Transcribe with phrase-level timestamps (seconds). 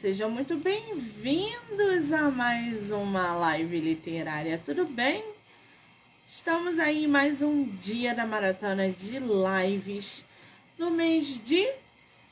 [0.00, 5.22] Sejam muito bem-vindos a mais uma live literária, tudo bem?
[6.26, 10.24] Estamos aí mais um dia da maratona de lives
[10.78, 11.70] no mês de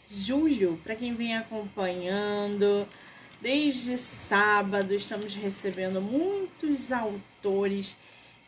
[0.08, 0.80] julho.
[0.82, 2.88] Para quem vem acompanhando,
[3.38, 7.98] desde sábado estamos recebendo muitos autores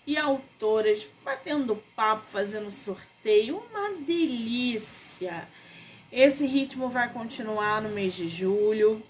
[0.06, 5.46] e autoras batendo papo, fazendo sorteio, uma delícia.
[6.10, 9.00] Esse ritmo vai continuar no mês de julho.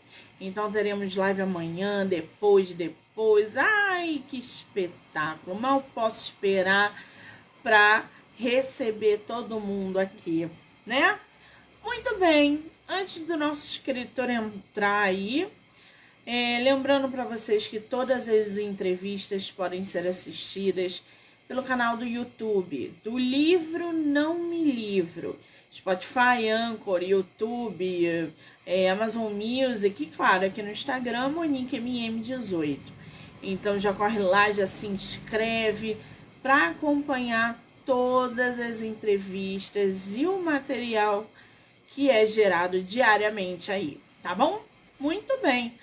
[0.40, 3.58] Então teremos live amanhã, depois, depois.
[3.58, 5.54] Ai, que espetáculo!
[5.54, 7.04] Mal posso esperar
[7.62, 10.48] para receber todo mundo aqui,
[10.86, 11.18] né?
[11.84, 12.64] Muito bem.
[12.88, 15.46] Antes do nosso escritor entrar aí,
[16.24, 21.04] é, lembrando para vocês que todas as entrevistas podem ser assistidas
[21.46, 25.38] pelo canal do YouTube do livro Não Me Livro.
[25.72, 28.32] Spotify, Anchor, YouTube,
[28.66, 32.78] é, Amazon Music e, claro, aqui no Instagram, MoniqueMM18.
[33.42, 35.96] Então já corre lá, já se inscreve
[36.42, 41.28] para acompanhar todas as entrevistas e o material
[41.88, 44.62] que é gerado diariamente aí, tá bom?
[44.98, 45.74] Muito bem.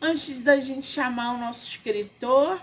[0.00, 2.60] Antes da gente chamar o nosso escritor,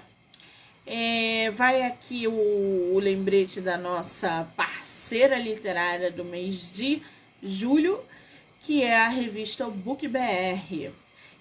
[0.86, 7.02] é, vai aqui o, o lembrete da nossa parceira literária do mês de
[7.42, 8.00] julho,
[8.66, 10.90] que é a revista Book BR,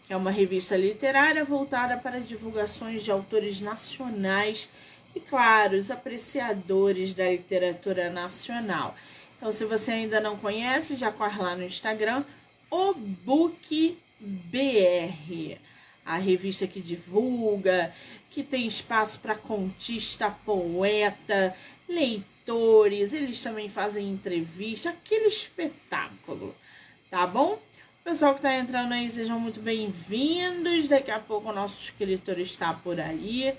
[0.07, 4.69] que é uma revista literária voltada para divulgações de autores nacionais
[5.17, 8.95] e, claro, os apreciadores da literatura nacional.
[9.39, 12.25] Então, se você ainda não conhece, já corre lá no Instagram,
[12.71, 15.59] o Book BR,
[16.05, 17.91] a revista que divulga
[18.31, 21.57] que tem espaço para contista, poeta,
[21.89, 26.55] leitores, eles também fazem entrevista, aquele espetáculo,
[27.15, 27.61] tá bom?
[28.03, 30.89] Pessoal que está entrando aí, sejam muito bem-vindos.
[30.89, 33.55] Daqui a pouco o nosso escritor está por aí.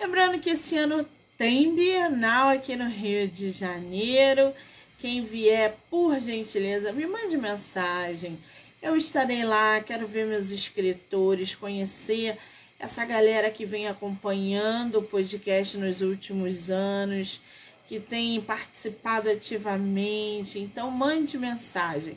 [0.00, 4.50] Lembrando que esse ano tem Bienal aqui no Rio de Janeiro.
[4.98, 8.38] Quem vier, por gentileza, me mande mensagem.
[8.80, 12.38] Eu estarei lá, quero ver meus escritores, conhecer
[12.78, 17.42] essa galera que vem acompanhando o podcast nos últimos anos,
[17.86, 20.58] que tem participado ativamente.
[20.58, 22.16] Então, mande mensagem.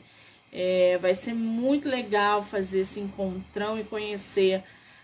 [0.51, 4.63] É, vai ser muito legal fazer esse encontrão e conhecer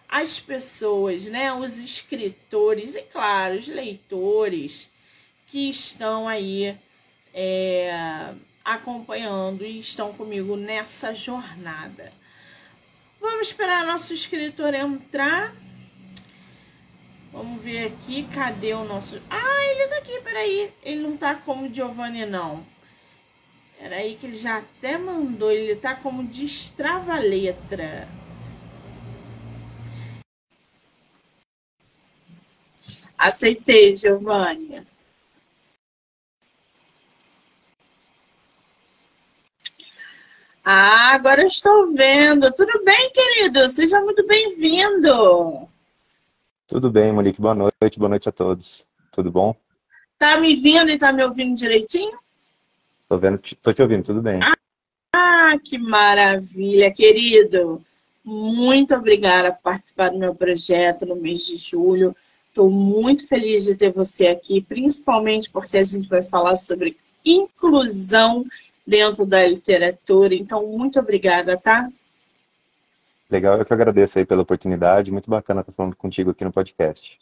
[0.10, 1.54] as pessoas, né?
[1.54, 4.90] Os escritores e, claro, os leitores
[5.48, 6.78] que estão aí
[7.34, 8.34] é,
[8.64, 12.10] acompanhando e estão comigo nessa jornada.
[13.22, 15.56] Vamos esperar nosso escritor entrar.
[17.32, 19.22] Vamos ver aqui, cadê o nosso...
[19.30, 20.72] Ah, ele tá aqui, peraí.
[20.82, 22.66] Ele não tá como Giovanni, não.
[23.78, 28.08] Peraí que ele já até mandou, ele tá como destrava-letra.
[33.18, 34.84] Aceitei, Giovanni.
[40.64, 42.52] Ah, agora eu estou vendo.
[42.52, 43.70] Tudo bem, querido?
[43.70, 45.70] Seja muito bem-vindo.
[46.68, 47.40] Tudo bem, Monique.
[47.40, 48.00] Boa noite.
[48.00, 48.86] Boa noite a todos.
[49.12, 49.56] Tudo bom?
[50.18, 52.18] Tá me vendo e tá me ouvindo direitinho?
[53.16, 54.42] Tô vendo, tô te ouvindo, tudo bem.
[55.16, 57.82] Ah, que maravilha, querido.
[58.26, 62.14] Muito obrigada por participar do meu projeto no mês de julho.
[62.50, 68.46] Estou muito feliz de ter você aqui, principalmente porque a gente vai falar sobre inclusão
[68.86, 70.36] dentro da literatura.
[70.36, 71.90] Então, muito obrigada, tá?
[73.30, 75.10] Legal, eu que agradeço aí pela oportunidade.
[75.10, 77.18] Muito bacana estar falando contigo aqui no podcast.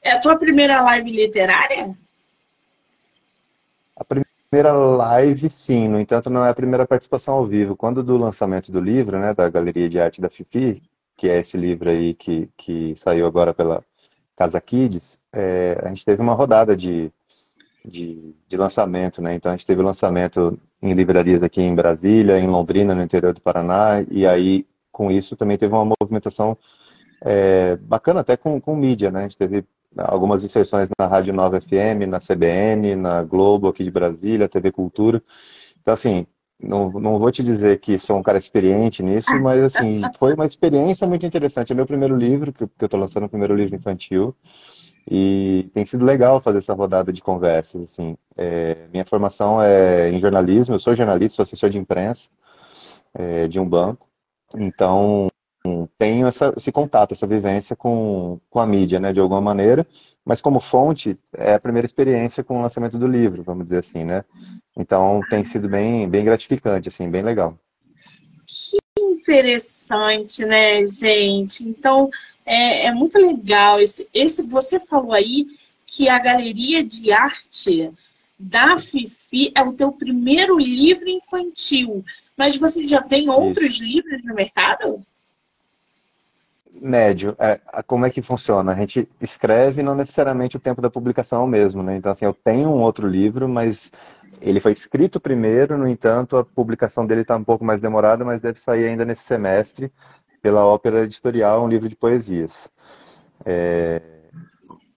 [0.00, 1.94] É a tua primeira live literária?
[3.94, 5.88] A primeira live, sim.
[5.88, 7.76] No entanto, não é a primeira participação ao vivo.
[7.76, 10.82] Quando do lançamento do livro, né, da Galeria de Arte da Fifi,
[11.16, 13.84] que é esse livro aí que, que saiu agora pela
[14.36, 17.12] Casa Kids, é, a gente teve uma rodada de
[17.84, 19.34] de, de lançamento, né?
[19.34, 23.40] Então a gente teve lançamento em livrarias aqui em Brasília, em Londrina, no interior do
[23.40, 26.56] Paraná, e aí com isso também teve uma movimentação
[27.20, 29.20] é, bacana até com, com mídia, né?
[29.20, 29.64] A gente teve
[29.96, 35.22] algumas inserções na Rádio Nova FM, na CBN, na Globo aqui de Brasília, TV Cultura.
[35.80, 36.26] Então, assim,
[36.60, 40.46] não, não vou te dizer que sou um cara experiente nisso, mas, assim, foi uma
[40.46, 41.72] experiência muito interessante.
[41.72, 44.34] É meu primeiro livro, que eu estou lançando o primeiro livro infantil.
[45.10, 48.16] E tem sido legal fazer essa rodada de conversas, assim.
[48.36, 52.30] É, minha formação é em jornalismo, eu sou jornalista, sou assessor de imprensa
[53.12, 54.08] é, de um banco.
[54.56, 55.28] Então,
[55.98, 59.86] tenho essa, esse contato, essa vivência com, com a mídia, né, de alguma maneira,
[60.24, 64.04] mas como fonte, é a primeira experiência com o lançamento do livro, vamos dizer assim,
[64.04, 64.24] né?
[64.76, 67.58] Então, tem sido bem, bem gratificante, assim, bem legal.
[68.46, 71.68] Que interessante, né, gente?
[71.68, 72.10] Então,
[72.44, 73.80] é, é muito legal.
[73.80, 75.46] Esse, esse, você falou aí
[75.86, 77.90] que a galeria de arte
[78.38, 82.04] da Fifi é o teu primeiro livro infantil.
[82.36, 83.84] Mas você já tem outros Isso.
[83.84, 85.04] livros no mercado?
[86.80, 87.36] Médio.
[87.38, 88.72] É, como é que funciona?
[88.72, 91.96] A gente escreve não necessariamente o tempo da publicação é o mesmo, né?
[91.96, 93.92] Então, assim, eu tenho um outro livro, mas
[94.40, 98.40] ele foi escrito primeiro, no entanto, a publicação dele está um pouco mais demorada, mas
[98.40, 99.92] deve sair ainda nesse semestre
[100.42, 102.70] pela Ópera Editorial, um livro de poesias.
[103.44, 104.02] É...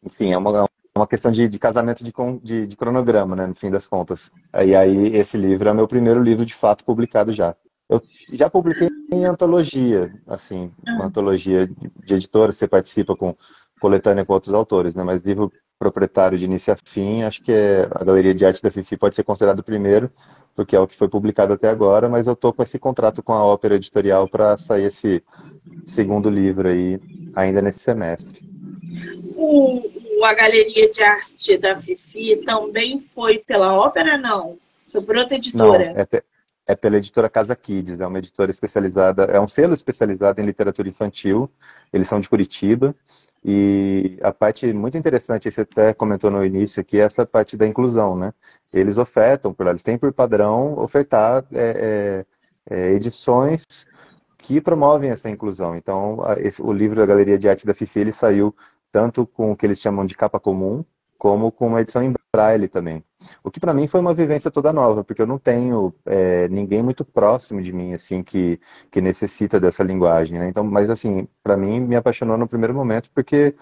[0.03, 2.13] Enfim, é uma, uma questão de, de casamento de,
[2.43, 4.31] de, de, cronograma, né, no fim das contas.
[4.65, 7.55] E aí, esse livro é meu primeiro livro, de fato, publicado já.
[7.89, 8.01] Eu
[8.33, 11.07] já publiquei em antologia, assim, uma ah.
[11.07, 11.67] antologia
[12.05, 13.35] de editora, você participa com
[13.79, 17.87] coletânea com outros autores, né, mas livro proprietário de início a fim, acho que é,
[17.91, 20.11] a Galeria de Arte da Fifi pode ser considerado o primeiro,
[20.55, 23.31] porque é o que foi publicado até agora, mas eu estou com esse contrato com
[23.31, 25.23] a Ópera Editorial para sair esse
[25.85, 26.99] segundo livro aí,
[27.35, 28.43] ainda nesse semestre.
[29.35, 29.83] O,
[30.23, 34.57] a Galeria de Arte da Fifi também foi pela Ópera, não?
[34.91, 35.93] Foi por outra editora?
[35.93, 36.23] Não, é,
[36.67, 40.89] é pela editora Casa Kids, é uma editora especializada, é um selo especializado em literatura
[40.89, 41.49] infantil,
[41.93, 42.93] eles são de Curitiba,
[43.43, 47.65] e a parte muito interessante, você até comentou no início aqui, é essa parte da
[47.65, 48.33] inclusão, né?
[48.73, 52.25] Eles ofertam, eles têm por padrão ofertar é,
[52.69, 53.63] é, é, edições
[54.37, 55.75] que promovem essa inclusão.
[55.77, 58.53] Então, esse, o livro da Galeria de Arte da Fifi, ele saiu
[58.91, 60.83] tanto com o que eles chamam de capa comum,
[61.17, 63.03] como com uma edição em braille também.
[63.43, 66.83] O que para mim foi uma vivência toda nova, porque eu não tenho é, ninguém
[66.83, 68.59] muito próximo de mim assim que,
[68.91, 70.39] que necessita dessa linguagem.
[70.39, 70.49] Né?
[70.49, 73.55] Então, mas assim, para mim me apaixonou no primeiro momento porque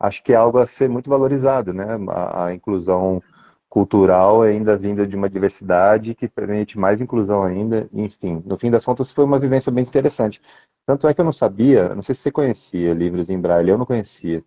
[0.00, 1.86] acho que é algo a ser muito valorizado, né?
[2.10, 3.22] A, a inclusão
[3.68, 7.88] cultural ainda vinda de uma diversidade que permite mais inclusão ainda.
[7.92, 10.40] Enfim, no fim das contas foi uma vivência bem interessante.
[10.86, 13.78] Tanto é que eu não sabia, não sei se você conhecia livros em braille, eu
[13.78, 14.42] não conhecia.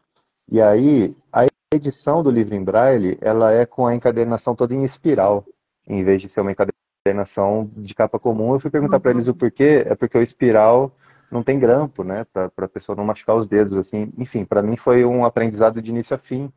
[0.52, 4.84] E aí, a edição do livro em braille, ela é com a encadernação toda em
[4.84, 5.46] espiral,
[5.88, 8.54] em vez de ser uma encadernação de capa comum.
[8.54, 9.02] Eu fui perguntar uhum.
[9.02, 10.92] para eles o porquê, é porque o espiral
[11.32, 14.12] não tem grampo, né, para a pessoa não machucar os dedos, assim.
[14.18, 16.52] Enfim, para mim foi um aprendizado de início a fim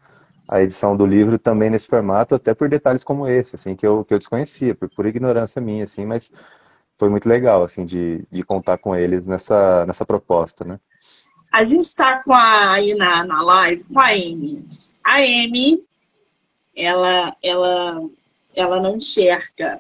[0.49, 4.05] a edição do livro também nesse formato, até por detalhes como esse, assim, que eu,
[4.05, 6.33] que eu desconhecia, por, por ignorância minha, assim, mas
[6.99, 10.79] foi muito legal, assim, de, de contar com eles nessa, nessa proposta, né.
[11.51, 14.65] A gente está com a, aí na, na live com a Amy.
[15.05, 15.83] A Amy,
[16.75, 18.03] ela, ela,
[18.55, 19.79] ela não enxerga,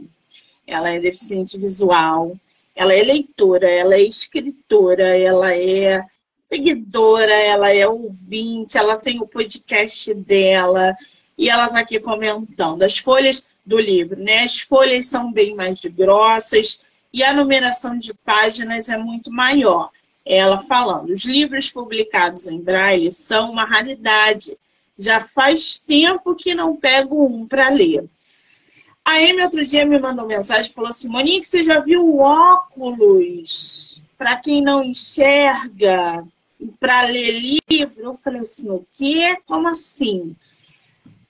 [0.66, 2.36] ela é deficiente visual,
[2.74, 6.04] ela é leitora, ela é escritora, ela é
[6.38, 10.96] seguidora, ela é ouvinte, ela tem o podcast dela.
[11.36, 12.82] E ela está aqui comentando.
[12.82, 14.42] As folhas do livro, né?
[14.42, 19.90] As folhas são bem mais grossas e a numeração de páginas é muito maior.
[20.24, 24.56] Ela falando, os livros publicados em braille são uma raridade
[24.98, 28.08] já faz tempo que não pego um para ler.
[29.04, 34.36] A Amy outro dia me mandou mensagem falou assim: Monique, você já viu óculos para
[34.36, 36.24] quem não enxerga
[36.78, 38.04] para ler livro?
[38.04, 39.36] Eu falei assim: o quê?
[39.46, 40.36] Como assim?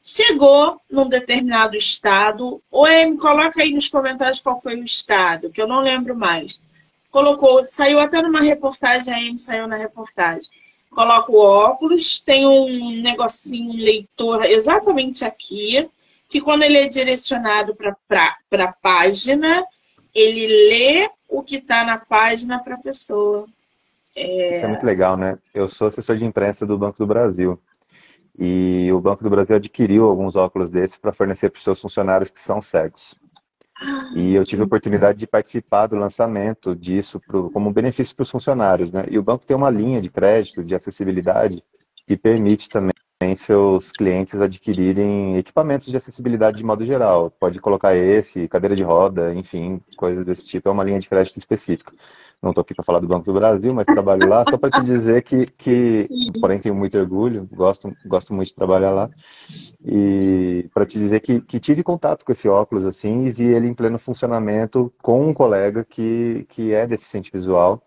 [0.05, 5.63] Chegou num determinado estado, ou Amy, coloca aí nos comentários qual foi o estado, que
[5.63, 6.61] eu não lembro mais.
[7.09, 10.51] Colocou, saiu até numa reportagem, a Amy saiu na reportagem
[10.93, 15.89] coloco o óculos, tem um negocinho, um leitor exatamente aqui,
[16.29, 19.65] que quando ele é direcionado para a página,
[20.15, 23.47] ele lê o que está na página para a pessoa.
[24.15, 24.57] É...
[24.57, 25.39] Isso é muito legal, né?
[25.55, 27.59] Eu sou assessor de imprensa do Banco do Brasil.
[28.39, 32.31] E o Banco do Brasil adquiriu alguns óculos desses para fornecer para os seus funcionários
[32.31, 33.15] que são cegos.
[34.15, 38.31] E eu tive a oportunidade de participar do lançamento disso pro, como benefício para os
[38.31, 38.93] funcionários.
[38.93, 39.05] Né?
[39.11, 41.63] E o banco tem uma linha de crédito de acessibilidade
[42.07, 42.93] que permite também
[43.37, 47.31] seus clientes adquirirem equipamentos de acessibilidade de modo geral.
[47.31, 50.69] Pode colocar esse, cadeira de roda, enfim, coisas desse tipo.
[50.69, 51.93] É uma linha de crédito específica
[52.43, 54.85] não estou aqui para falar do Banco do Brasil, mas trabalho lá, só para te
[54.85, 56.09] dizer que, que
[56.41, 59.09] porém tenho muito orgulho, gosto, gosto muito de trabalhar lá,
[59.85, 63.69] e para te dizer que, que tive contato com esse óculos assim e vi ele
[63.69, 67.81] em pleno funcionamento com um colega que, que é deficiente visual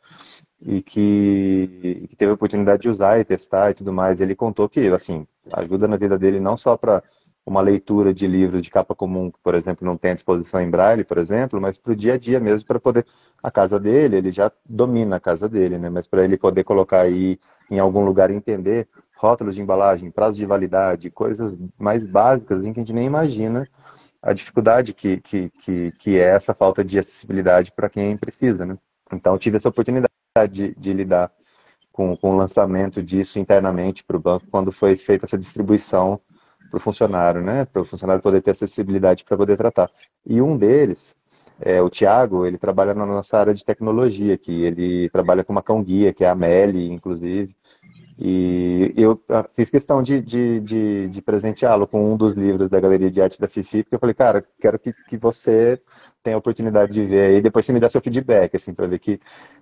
[0.61, 4.19] e que, que teve a oportunidade de usar e testar e tudo mais.
[4.21, 7.03] Ele contou que, assim, ajuda na vida dele não só para
[7.45, 10.69] uma leitura de livros de capa comum, que, por exemplo, não tem à disposição em
[10.69, 13.05] braille, por exemplo, mas para o dia a dia mesmo, para poder.
[13.43, 15.87] A casa dele, ele já domina a casa dele, né?
[15.87, 20.39] Mas para ele poder colocar aí em algum lugar e entender rótulos de embalagem, prazo
[20.39, 23.67] de validade, coisas mais básicas em que a gente nem imagina
[24.21, 28.75] a dificuldade que, que, que, que é essa falta de acessibilidade para quem precisa, né?
[29.13, 30.09] Então, tive essa oportunidade
[30.49, 31.31] de, de lidar
[31.91, 36.19] com, com o lançamento disso internamente para o banco, quando foi feita essa distribuição
[36.69, 37.65] para o funcionário, né?
[37.65, 39.89] Para o funcionário poder ter acessibilidade para poder tratar.
[40.25, 41.15] E um deles,
[41.59, 44.63] é, o Tiago, ele trabalha na nossa área de tecnologia aqui.
[44.63, 47.55] Ele trabalha com uma cão guia, que é a Meli, inclusive.
[48.17, 52.79] E eu ah, fiz questão de, de, de, de presenteá-lo com um dos livros da
[52.79, 55.81] Galeria de Arte da Fifi, porque eu falei, cara, quero que, que você
[56.23, 58.95] tenha a oportunidade de ver aí, depois você me dá seu feedback, assim, para ver
[58.95, 59.19] o que,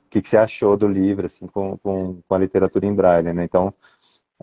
[0.10, 3.43] que, que você achou do livro, assim, com, com, com a literatura em braille, né?
[3.43, 3.74] Então,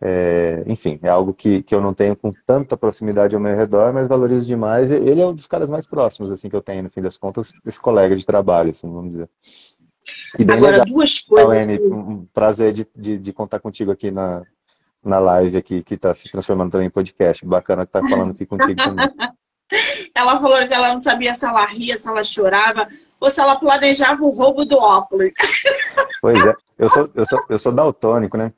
[0.02, 3.92] é, enfim, é algo que, que eu não tenho com tanta proximidade ao meu redor,
[3.92, 4.90] mas valorizo demais.
[4.90, 7.52] Ele é um dos caras mais próximos, assim, que eu tenho, no fim das contas,
[7.66, 9.28] esse colega de trabalho, assim, vamos dizer.
[10.40, 11.50] Agora, legal, duas coisas.
[11.50, 14.42] Lene, um prazer de, de, de, contar contigo aqui na,
[15.04, 17.45] na live aqui, que está se transformando também em podcast.
[17.45, 19.09] Bacana estar tá falando aqui contigo também.
[20.12, 22.88] Ela falou que ela não sabia se ela ria, se ela chorava,
[23.21, 25.30] ou se ela planejava o roubo do óculos.
[26.21, 28.52] Pois é, eu sou, eu sou, eu sou daltônico, né?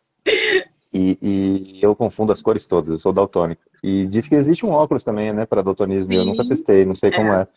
[0.93, 3.63] E, e eu confundo as cores todas, eu sou daltônico.
[3.83, 6.09] E diz que existe um óculos também, né, para daltonismo.
[6.09, 7.17] Sim, eu nunca testei, não sei é.
[7.17, 7.49] como é.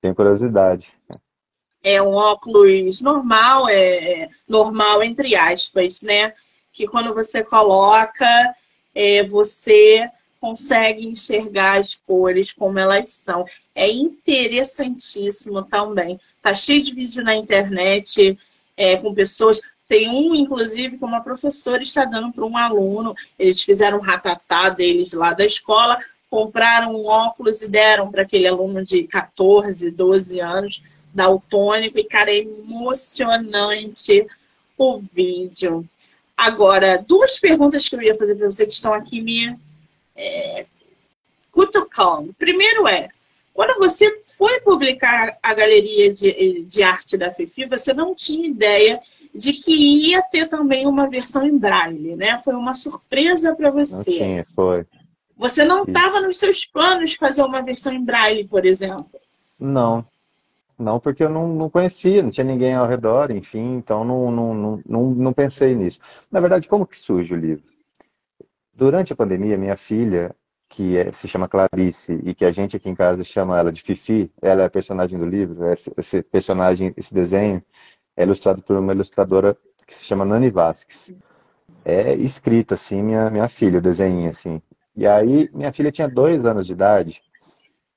[0.00, 0.88] Tenho curiosidade
[1.84, 6.32] é um óculos normal, é, é normal entre aspas, né?
[6.72, 8.26] Que quando você coloca,
[8.94, 10.08] é, você
[10.40, 13.44] consegue enxergar as cores como elas são.
[13.74, 16.18] É interessantíssimo também.
[16.42, 18.36] Tá cheio de vídeo na internet
[18.76, 19.60] é, com pessoas.
[19.86, 23.14] Tem um, inclusive, que uma professora está dando para um aluno.
[23.38, 25.98] Eles fizeram um ratatá deles lá da escola,
[26.30, 30.82] compraram um óculos e deram para aquele aluno de 14, 12 anos
[31.14, 34.26] daltônico e, cara, é emocionante
[34.76, 35.88] o vídeo.
[36.36, 39.56] Agora, duas perguntas que eu ia fazer para você que estão aqui me
[40.16, 40.66] é,
[41.52, 42.34] cutucando.
[42.34, 43.08] Primeiro é,
[43.52, 49.00] quando você foi publicar a galeria de, de arte da Fifi, você não tinha ideia
[49.34, 49.72] de que
[50.10, 52.38] ia ter também uma versão em braille, né?
[52.38, 54.10] Foi uma surpresa para você.
[54.10, 54.86] Não tinha, foi.
[55.36, 59.10] Você não estava nos seus planos fazer uma versão em braille, por exemplo?
[59.58, 60.06] Não,
[60.78, 64.54] não, porque eu não, não conhecia, não tinha ninguém ao redor, enfim, então não, não,
[64.54, 66.00] não, não, não pensei nisso.
[66.30, 67.64] Na verdade, como que surge o livro?
[68.72, 70.34] Durante a pandemia, minha filha,
[70.68, 73.82] que é, se chama Clarice e que a gente aqui em casa chama ela de
[73.82, 77.62] Fifi, ela é a personagem do livro, esse, esse personagem, esse desenho
[78.16, 79.56] é ilustrado por uma ilustradora
[79.86, 81.14] que se chama Nani Vasques.
[81.84, 84.60] É escrita, assim, minha, minha filha, o desenho, assim.
[84.96, 87.22] E aí, minha filha tinha dois anos de idade,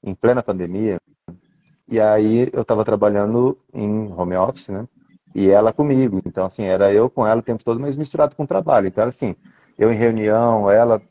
[0.03, 0.99] em plena pandemia,
[1.87, 4.87] e aí eu estava trabalhando em home office, né?
[5.33, 6.21] E ela comigo.
[6.25, 8.87] Então, assim, era eu com ela o tempo todo, mas misturado com o trabalho.
[8.87, 9.35] Então, assim,
[9.77, 11.01] eu em reunião, ela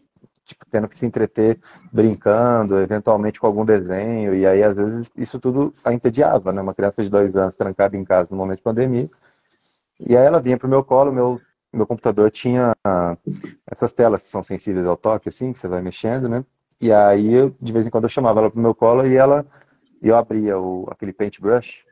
[0.46, 1.58] tipo, tendo que se entreter
[1.92, 4.34] brincando, eventualmente com algum desenho.
[4.34, 6.62] E aí, às vezes, isso tudo a entediava, né?
[6.62, 9.08] Uma criança de dois anos trancada em casa no momento de pandemia.
[10.00, 11.40] E aí ela vinha pro meu colo, meu,
[11.72, 12.74] meu computador tinha
[13.70, 16.44] essas telas que são sensíveis ao toque, assim, que você vai mexendo, né?
[16.80, 19.44] E aí, eu, de vez em quando, eu chamava ela pro meu colo e ela
[20.02, 21.84] eu abria o, aquele paintbrush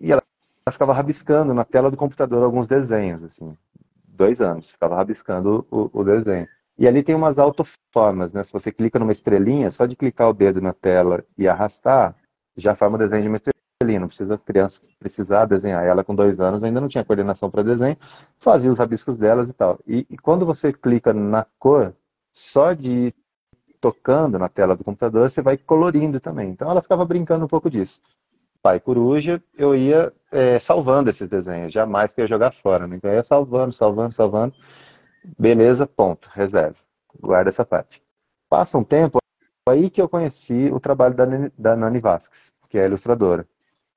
[0.00, 0.22] e ela,
[0.64, 3.56] ela ficava rabiscando na tela do computador alguns desenhos, assim,
[4.06, 6.46] dois anos, ficava rabiscando o, o desenho.
[6.78, 8.44] E ali tem umas autoformas, né?
[8.44, 12.14] Se você clica numa estrelinha, só de clicar o dedo na tela e arrastar,
[12.56, 14.00] já forma o desenho de uma estrelinha.
[14.00, 15.84] Não precisa a criança precisar desenhar.
[15.84, 17.96] Ela com dois anos ainda não tinha coordenação para desenho,
[18.38, 19.78] fazia os rabiscos delas e tal.
[19.86, 21.94] E, e, quando você clica na cor,
[22.32, 23.14] só de
[23.80, 26.50] tocando na tela do computador, você vai colorindo também.
[26.50, 28.00] Então ela ficava brincando um pouco disso.
[28.62, 32.86] Pai Coruja, eu ia é, salvando esses desenhos, jamais que ia jogar fora.
[32.86, 32.96] Né?
[32.96, 34.54] Então eu ia salvando, salvando, salvando.
[35.38, 36.76] Beleza, ponto, reserva.
[37.20, 38.02] Guarda essa parte.
[38.48, 39.18] Passa um tempo,
[39.68, 41.24] aí que eu conheci o trabalho da,
[41.58, 43.46] da Nani Vasques, que é ilustradora.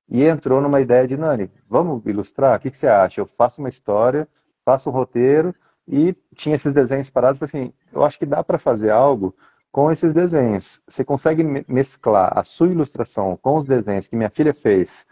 [0.08, 2.58] E entrou numa ideia de, Nani, vamos ilustrar?
[2.58, 3.20] O que, que você acha?
[3.20, 4.26] Eu faço uma história,
[4.64, 5.54] faço um roteiro,
[5.86, 9.34] e tinha esses desenhos parados, assim, eu acho que dá para fazer algo
[9.72, 10.82] com esses desenhos.
[10.86, 15.06] Você consegue mesclar a sua ilustração com os desenhos que minha filha fez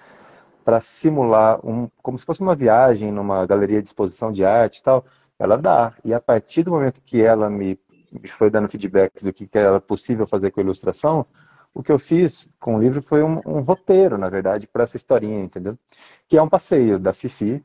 [0.65, 4.83] para simular um, como se fosse uma viagem numa galeria de exposição de arte e
[4.83, 5.05] tal,
[5.39, 5.95] ela dá.
[6.05, 7.79] E a partir do momento que ela me,
[8.11, 11.27] me foi dando feedback do que, que era possível fazer com a ilustração,
[11.75, 14.97] o que eu fiz com o livro foi um, um roteiro, na verdade, para essa
[14.97, 15.79] historinha, entendeu?
[16.27, 17.65] Que é um passeio da Fifi,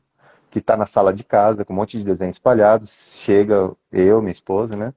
[0.50, 3.18] que está na sala de casa, com um monte de desenhos espalhados.
[3.18, 4.94] Chega eu, minha esposa, né?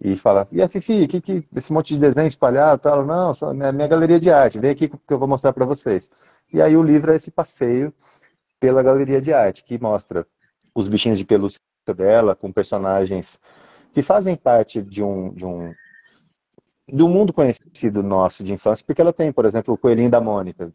[0.00, 3.52] e fala, e a Fifi, que, que esse monte de desenho espalhado, tal, não, só
[3.52, 6.10] minha, minha galeria de arte, vem aqui que eu vou mostrar para vocês.
[6.52, 7.92] E aí o livro é esse passeio
[8.60, 10.26] pela galeria de arte, que mostra
[10.74, 11.60] os bichinhos de pelúcia
[11.94, 13.40] dela, com personagens
[13.92, 15.72] que fazem parte de um, de um
[16.90, 20.72] do mundo conhecido nosso de infância, porque ela tem, por exemplo, o coelhinho da Mônica,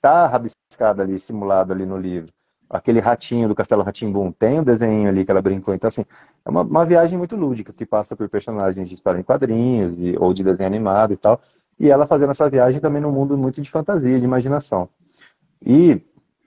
[0.00, 2.32] tá rabiscado ali, simulado ali no livro.
[2.68, 5.74] aquele ratinho do Castelo Ratimbum, tem um desenho ali que ela brincou.
[5.74, 6.02] Então, assim,
[6.44, 10.16] é uma, uma viagem muito lúdica, que passa por personagens de história em quadrinhos, de,
[10.18, 11.40] ou de desenho animado e tal.
[11.80, 14.88] E ela fazendo essa viagem também num mundo muito de fantasia, de imaginação.
[15.64, 16.00] E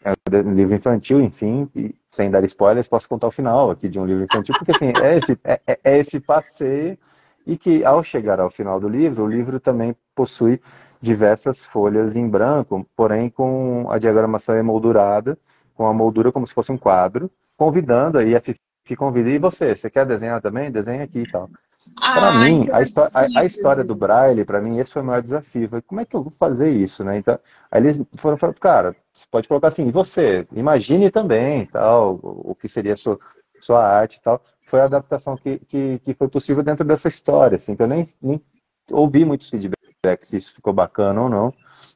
[0.04, 4.00] é um livro infantil, enfim, e, sem dar spoilers, posso contar o final aqui de
[4.00, 6.98] um livro infantil, porque assim, é esse, é, é, é esse passeio
[7.46, 10.62] e que ao chegar ao final do livro, o livro também possui
[11.02, 15.38] diversas folhas em branco, porém com a diagramação emoldurada,
[15.76, 18.60] com a moldura como se fosse um quadro, convidando aí a Fifi
[18.98, 20.72] convida, e você, você quer desenhar também?
[20.72, 21.50] Desenha aqui e tal.
[21.96, 25.68] Para mim, a, a, a, história do Braille, para mim, esse foi o maior desafio.
[25.68, 27.18] Falei, como é que eu vou fazer isso, né?
[27.18, 27.38] Então,
[27.70, 32.68] aí eles foram falar, cara, você pode colocar assim, você, imagine também, tal, o que
[32.68, 33.20] seria a sua,
[33.60, 34.42] sua arte e tal.
[34.62, 38.08] Foi a adaptação que, que, que foi possível dentro dessa história, assim, que eu nem,
[38.22, 38.42] nem
[38.92, 41.54] ouvi muitos feedbacks se isso ficou bacana ou não.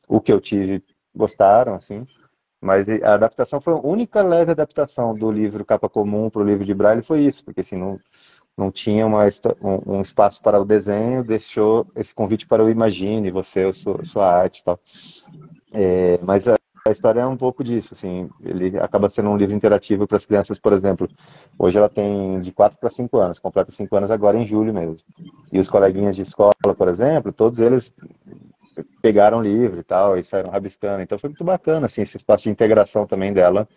[0.08, 0.84] O que eu tive,
[1.16, 2.06] gostaram, assim.
[2.60, 6.66] Mas a adaptação foi a única leve adaptação do livro Capa Comum para o livro
[6.66, 8.00] de Braille, foi isso, porque assim, não,
[8.58, 9.24] não tinha uma,
[9.62, 14.28] um, um, espaço para o desenho, deixou esse convite para o Imagine, você, sua, sua
[14.28, 14.80] arte e tal.
[15.72, 19.56] É, mas a, a, história é um pouco disso, assim, ele acaba sendo um livro
[19.56, 21.08] interativo para as crianças, por exemplo.
[21.58, 24.98] Hoje ela tem de 4 para 5 anos, completa 5 anos agora em julho mesmo.
[25.52, 27.94] E os coleguinhas de escola, por exemplo, todos eles
[29.04, 31.04] pegaram o livro e tal, e saíram rabiscando.
[31.04, 33.68] Então foi muito bacana, assim, esse espaço de integração também dela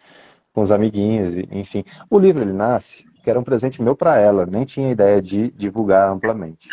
[0.54, 1.84] com os amiguinhos, enfim.
[2.08, 5.50] O livro, ele nasce que era um presente meu para ela, nem tinha ideia de
[5.52, 6.68] divulgar amplamente.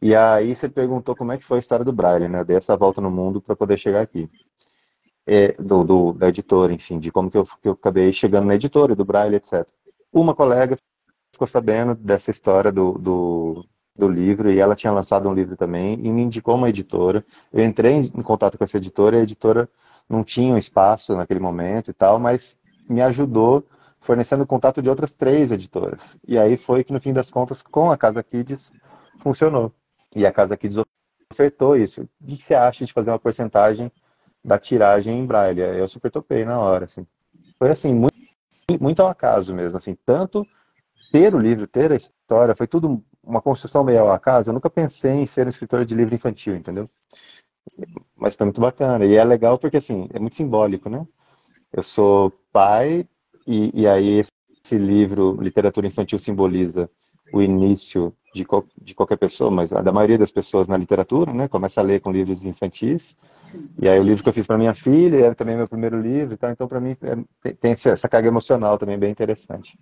[0.00, 2.42] E aí você perguntou como é que foi a história do Braille, né?
[2.42, 4.28] Dei essa volta no mundo para poder chegar aqui.
[5.24, 8.56] É, do, do, da editora, enfim, de como que eu, que eu acabei chegando na
[8.56, 9.64] editora, do Braille, etc.
[10.12, 10.76] Uma colega
[11.32, 13.64] ficou sabendo dessa história do, do,
[13.96, 17.24] do livro e ela tinha lançado um livro também e me indicou uma editora.
[17.52, 19.68] Eu entrei em contato com essa editora e a editora
[20.08, 22.58] não tinha um espaço naquele momento e tal, mas
[22.90, 23.64] me ajudou
[24.02, 26.18] fornecendo contato de outras três editoras.
[26.26, 28.72] E aí foi que, no fim das contas, com a Casa Kids,
[29.18, 29.72] funcionou.
[30.14, 30.76] E a Casa Kids
[31.30, 32.02] ofertou isso.
[32.20, 33.90] O que você acha de fazer uma porcentagem
[34.44, 35.60] da tiragem em braille?
[35.60, 37.06] Eu super topei na hora, assim.
[37.56, 38.16] Foi assim, muito,
[38.80, 39.96] muito ao acaso mesmo, assim.
[40.04, 40.44] Tanto
[41.12, 44.50] ter o livro, ter a história, foi tudo uma construção meio ao acaso.
[44.50, 46.84] Eu nunca pensei em ser um escritor de livro infantil, entendeu?
[48.16, 49.04] Mas foi muito bacana.
[49.04, 51.06] E é legal porque, assim, é muito simbólico, né?
[51.72, 53.08] Eu sou pai
[53.46, 54.20] e, e aí
[54.64, 56.88] esse, livro, Literatura Infantil, simboliza
[57.32, 58.46] o início de,
[58.80, 61.48] de qualquer pessoa, mas da maioria das pessoas na literatura, né?
[61.48, 63.16] Começa a ler com livros infantis.
[63.78, 66.36] E aí o livro que eu fiz para minha filha era também meu primeiro livro,
[66.36, 66.50] tá?
[66.50, 69.78] então para mim é, tem essa carga emocional também bem interessante.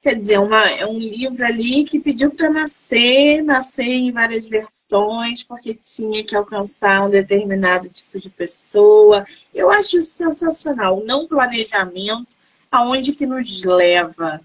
[0.00, 5.42] Quer dizer, uma, é um livro ali que pediu para nascer, nascer em várias versões,
[5.42, 9.26] porque tinha que alcançar um determinado tipo de pessoa.
[9.52, 11.02] Eu acho isso sensacional.
[11.04, 12.28] Não planejamento,
[12.70, 14.40] aonde que nos leva.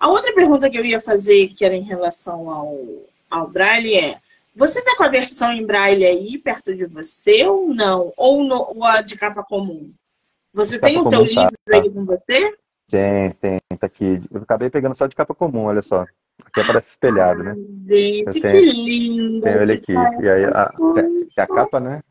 [0.00, 2.78] A outra pergunta que eu ia fazer, que era em relação ao,
[3.30, 4.18] ao Braille, é:
[4.54, 8.10] você está com a versão em Braille aí perto de você ou não?
[8.16, 9.92] Ou, no, ou a de capa comum?
[10.54, 11.76] Você tem o teu tá, livro tá.
[11.76, 12.56] aí com você?
[12.88, 14.20] Tem, tem, tá aqui.
[14.30, 16.04] Eu acabei pegando só de capa comum, olha só.
[16.44, 17.54] Aqui aparece espelhado, né?
[17.54, 19.40] Gente, tenho, que lindo!
[19.42, 19.92] Tenho ele aqui.
[19.92, 20.70] E aí, a,
[21.32, 22.02] que a capa, né?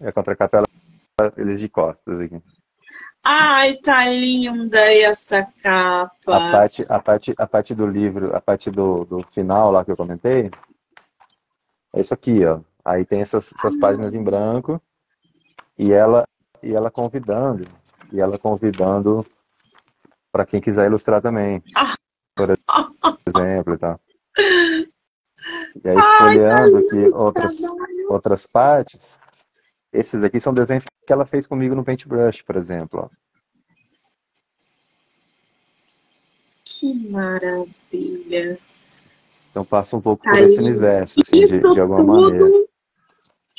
[0.00, 2.40] E a contracapa, ela, eles de costas aqui.
[3.22, 6.10] Ai, tá linda essa capa.
[6.26, 9.90] A parte, a parte, a parte do livro, a parte do, do final lá que
[9.90, 10.50] eu comentei,
[11.94, 12.60] é isso aqui, ó.
[12.84, 14.80] Aí tem essas, essas páginas em branco
[15.78, 16.28] e ela,
[16.62, 17.64] e ela convidando,
[18.12, 19.24] e ela convidando
[20.34, 21.62] para quem quiser ilustrar também.
[22.34, 22.50] Por
[23.24, 24.00] exemplo, tá?
[24.36, 27.62] E aí, folheando aqui outras,
[28.08, 29.20] outras partes,
[29.92, 33.08] esses aqui são desenhos que ela fez comigo no Paintbrush, por exemplo.
[33.08, 33.10] Ó.
[36.64, 38.58] Que maravilha!
[39.52, 42.66] Então passa um pouco por esse universo, assim, de, de, alguma tudo, maneira.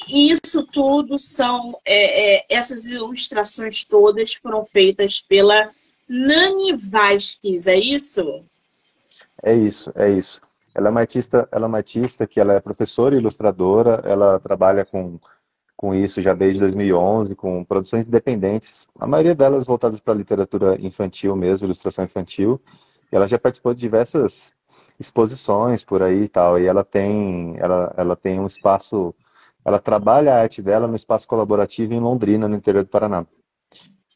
[0.09, 5.71] Isso tudo são, é, é, essas ilustrações todas foram feitas pela
[6.07, 8.45] Nani Vasquez, é isso?
[9.43, 10.41] É isso, é isso.
[10.73, 14.39] Ela é uma artista, ela é uma artista que ela é professora e ilustradora, ela
[14.39, 15.19] trabalha com,
[15.75, 20.77] com isso já desde 2011, com produções independentes, a maioria delas voltadas para a literatura
[20.79, 22.61] infantil mesmo, ilustração infantil.
[23.11, 24.53] Ela já participou de diversas
[24.99, 29.15] exposições por aí e tal, e ela tem, ela, ela tem um espaço,
[29.63, 33.25] ela trabalha a arte dela no espaço colaborativo em Londrina, no interior do Paraná,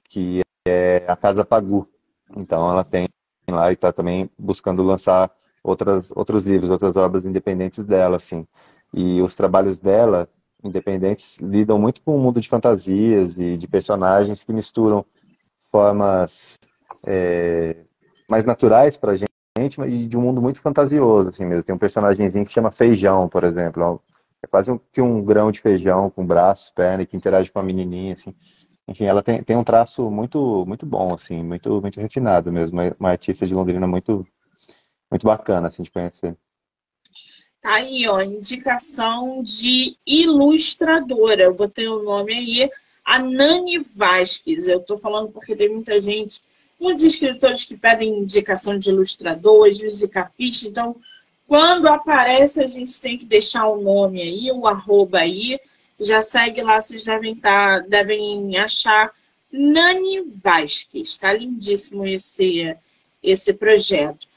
[0.10, 1.88] que é a Casa Pagu.
[2.36, 3.08] Então ela tem
[3.50, 5.32] lá e está também buscando lançar
[5.64, 8.48] outras, outros livros, outras obras independentes dela, assim.
[8.94, 10.30] E os trabalhos dela,
[10.64, 15.06] independentes, lidam muito com o um mundo de fantasias e de personagens que misturam
[15.72, 16.60] formas
[17.06, 17.78] é,
[18.30, 21.64] mais naturais para a gente, mas de um mundo muito fantasioso, assim mesmo.
[21.64, 24.02] Tem um personagemzinho que chama Feijão, por exemplo.
[24.42, 27.64] É quase um, que um grão de feijão com braços, perna, que interage com a
[27.64, 28.34] menininha, assim.
[28.90, 32.80] Enfim, ela tem, tem um traço muito muito bom, assim, muito muito refinado mesmo.
[33.00, 34.26] Uma artista de Londrina muito
[35.12, 36.36] muito bacana, assim, de conhecer.
[37.62, 41.44] Tá aí, ó, indicação de ilustradora.
[41.44, 42.70] Eu botei o nome aí,
[43.06, 44.68] a Nani Vasques.
[44.68, 46.42] Eu tô falando porque tem muita gente,
[46.80, 50.68] muitos escritores que pedem indicação de ilustrador, às vezes de capista.
[50.68, 50.96] Então,
[51.48, 55.60] quando aparece, a gente tem que deixar o nome aí, o arroba aí.
[56.00, 59.12] Já segue lá, vocês devem, tá, devem achar
[59.52, 61.18] Nani Vasques.
[61.18, 62.76] Tá lindíssimo esse,
[63.22, 64.28] esse projeto.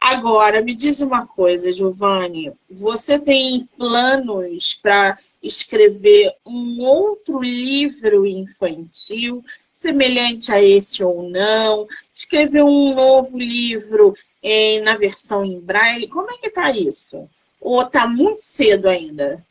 [0.00, 2.52] Agora, me diz uma coisa, Giovanni.
[2.70, 11.86] Você tem planos para escrever um outro livro infantil, semelhante a esse ou não?
[12.14, 16.08] Escrever um novo livro eh, na versão em braille?
[16.08, 17.28] Como é que está isso?
[17.60, 19.44] Ou está muito cedo ainda?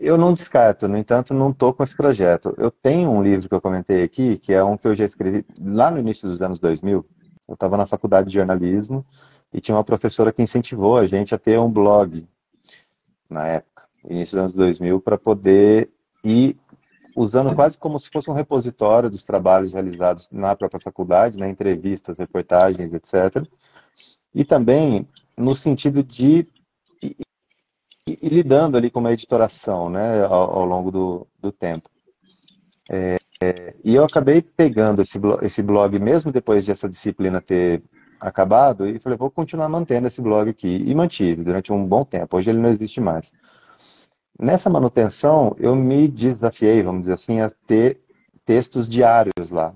[0.00, 2.52] Eu não descarto, no entanto, não estou com esse projeto.
[2.58, 5.44] Eu tenho um livro que eu comentei aqui, que é um que eu já escrevi
[5.60, 7.06] lá no início dos anos 2000,
[7.46, 9.06] eu estava na faculdade de jornalismo
[9.52, 12.26] e tinha uma professora que incentivou a gente a ter um blog
[13.30, 15.90] na época, início dos anos 2000, para poder
[16.24, 16.56] ir
[17.14, 22.18] usando quase como se fosse um repositório dos trabalhos realizados na própria faculdade, né, entrevistas,
[22.18, 23.46] reportagens, etc.
[24.34, 26.46] E também no sentido de
[28.06, 31.90] ir lidando ali com uma editoração né, ao, ao longo do, do tempo.
[32.88, 37.40] É, é, e eu acabei pegando esse blog, esse blog, mesmo depois de essa disciplina
[37.40, 37.82] ter
[38.20, 40.82] acabado, e falei, vou continuar mantendo esse blog aqui.
[40.86, 42.36] E mantive durante um bom tempo.
[42.36, 43.32] Hoje ele não existe mais.
[44.38, 48.00] Nessa manutenção, eu me desafiei, vamos dizer assim, a ter
[48.44, 49.74] textos diários lá,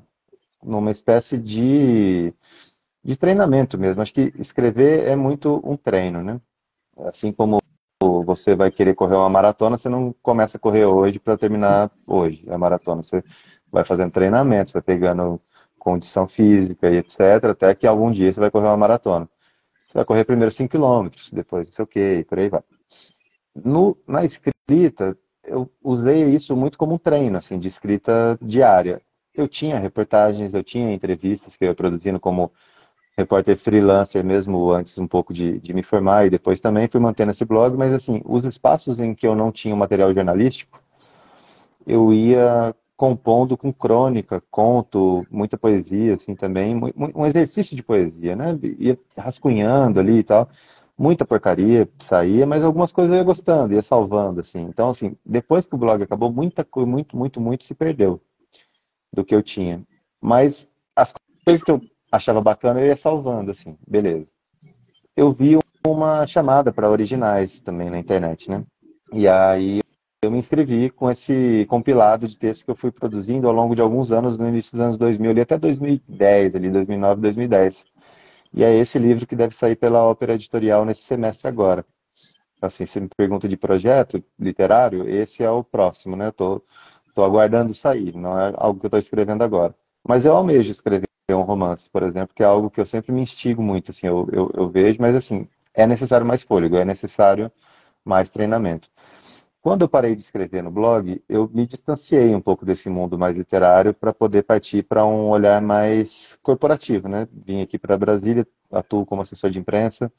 [0.63, 2.33] numa espécie de,
[3.03, 4.03] de treinamento mesmo.
[4.03, 6.41] Acho que escrever é muito um treino, né?
[6.99, 7.61] Assim como
[8.03, 12.45] você vai querer correr uma maratona, você não começa a correr hoje para terminar hoje
[12.49, 13.03] a maratona.
[13.03, 13.23] Você
[13.71, 15.41] vai fazendo treinamento, vai pegando
[15.79, 19.29] condição física e etc, até que algum dia você vai correr uma maratona.
[19.87, 22.63] Você vai correr primeiro 5 km, depois não sei o que, e por aí vai.
[23.55, 29.03] No, na escrita, eu usei isso muito como um treino, assim, de escrita diária.
[29.35, 32.53] Eu tinha reportagens, eu tinha entrevistas que eu ia produzindo como
[33.21, 37.31] repórter freelancer mesmo antes um pouco de, de me formar e depois também fui mantendo
[37.31, 40.83] esse blog, mas assim, os espaços em que eu não tinha material jornalístico,
[41.87, 46.79] eu ia compondo com crônica, conto, muita poesia, assim, também,
[47.15, 48.59] um exercício de poesia, né?
[48.79, 50.51] Ia rascunhando ali e tal,
[50.99, 54.61] muita porcaria saía, mas algumas coisas eu ia gostando, ia salvando, assim.
[54.61, 58.21] Então, assim, depois que o blog acabou, muita muito, muito, muito se perdeu
[59.13, 59.83] do que eu tinha.
[60.21, 61.81] Mas as coisas que eu
[62.11, 64.31] achava bacana, eu ia salvando, assim, beleza.
[65.17, 68.65] Eu vi uma chamada para originais também na internet, né?
[69.13, 69.81] E aí
[70.23, 73.81] eu me inscrevi com esse compilado de textos que eu fui produzindo ao longo de
[73.81, 77.87] alguns anos, no início dos anos 2000, ali até 2010, ali 2009, 2010.
[78.53, 81.87] E é esse livro que deve sair pela Ópera Editorial nesse semestre agora.
[82.61, 86.31] Assim, se me pergunta de projeto literário, esse é o próximo, né?
[86.31, 86.63] Tô
[87.17, 89.75] aguardando sair, não é algo que eu estou escrevendo agora.
[90.07, 93.21] Mas eu almejo escrever um romance, por exemplo, que é algo que eu sempre me
[93.23, 97.51] instigo muito, assim, eu, eu, eu vejo, mas assim, é necessário mais fôlego, é necessário
[98.05, 98.89] mais treinamento.
[99.63, 103.37] Quando eu parei de escrever no blog, eu me distanciei um pouco desse mundo mais
[103.37, 107.29] literário para poder partir para um olhar mais corporativo, né?
[107.31, 110.11] Vim aqui para Brasília, atuo como assessor de imprensa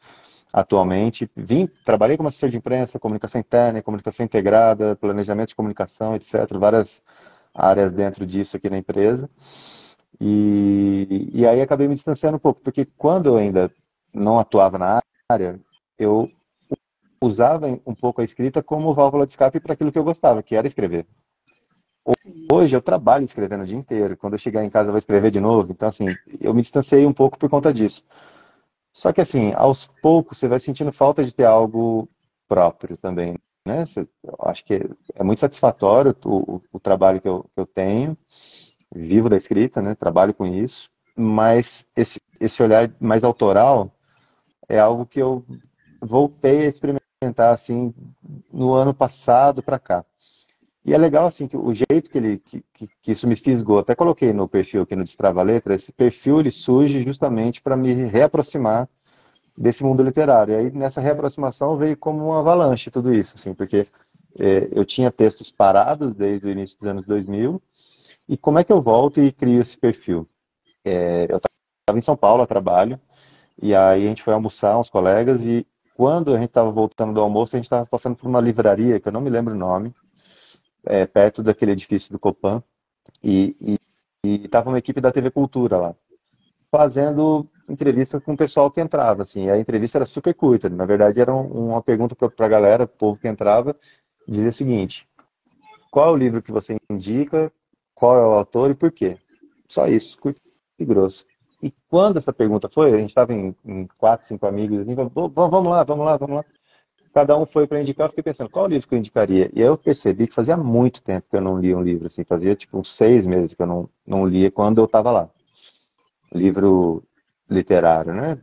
[0.54, 1.30] atualmente.
[1.36, 6.34] Vim, trabalhei como assessor de imprensa, comunicação interna, comunicação integrada, planejamento de comunicação, etc.
[6.60, 7.04] Várias
[7.54, 9.30] áreas dentro disso aqui na empresa.
[10.24, 13.74] E, e aí acabei me distanciando um pouco, porque quando eu ainda
[14.14, 15.60] não atuava na área,
[15.98, 16.30] eu
[17.20, 20.56] usava um pouco a escrita como válvula de escape para aquilo que eu gostava, que
[20.56, 21.08] era escrever.
[22.52, 24.16] Hoje eu trabalho escrevendo o dia inteiro.
[24.16, 25.72] Quando eu chegar em casa eu vou escrever de novo.
[25.72, 28.04] Então, assim, eu me distanciei um pouco por conta disso.
[28.94, 32.08] Só que, assim, aos poucos você vai sentindo falta de ter algo
[32.48, 33.36] próprio também.
[33.66, 33.86] Né?
[34.24, 34.82] Eu acho que
[35.16, 38.18] é muito satisfatório o, o, o trabalho que eu, que eu tenho.
[38.94, 39.96] Vivo da escrita, né?
[39.96, 40.90] Trabalho com isso.
[41.16, 43.92] Mas esse, esse olhar mais autoral
[44.68, 45.46] é algo que eu
[46.02, 47.94] voltei a experimentar assim
[48.52, 50.06] no ano passado para cá.
[50.84, 53.80] E é legal assim que o jeito que ele que, que, que, isso me fisgou,
[53.80, 57.94] até coloquei no perfil aqui no Destrava Letra, esse perfil ele surge justamente para me
[57.94, 58.90] reaproximar
[59.56, 60.54] desse mundo literário.
[60.54, 63.86] E aí nessa reaproximação veio como uma avalanche tudo isso, assim, porque
[64.40, 67.62] é, eu tinha textos parados desde o início dos anos 2000
[68.28, 70.28] E como é que eu volto e crio esse perfil?
[70.84, 73.00] É, eu estava em São Paulo a trabalho,
[73.62, 77.22] e aí a gente foi almoçar, uns colegas, e quando a gente estava voltando do
[77.22, 79.94] almoço, a gente estava passando por uma livraria, que eu não me lembro o nome,
[80.84, 82.64] é, perto daquele edifício do Copan,
[83.24, 83.56] e
[84.24, 85.96] estava uma equipe da TV Cultura lá,
[86.72, 91.20] fazendo entrevista com o pessoal que entrava, assim, a entrevista era super curta, na verdade
[91.20, 93.76] era uma pergunta para a galera, o povo que entrava,
[94.28, 95.08] dizia o seguinte,
[95.92, 97.52] qual é o livro que você indica,
[98.02, 99.16] qual é o autor e por quê?
[99.68, 100.42] Só isso, curto
[100.80, 101.24] e grosso.
[101.62, 105.70] E quando essa pergunta foi, a gente estava em, em, quatro, cinco amigos, assim, vamos
[105.70, 106.46] lá, vamos lá, vamos lá.
[107.14, 109.52] Cada um foi para indicar, eu fiquei pensando, qual livro que eu indicaria?
[109.54, 112.24] E aí eu percebi que fazia muito tempo que eu não lia um livro, assim,
[112.24, 115.30] fazia tipo uns seis meses que eu não, não lia quando eu estava lá.
[116.34, 117.04] Livro
[117.48, 118.40] literário, né?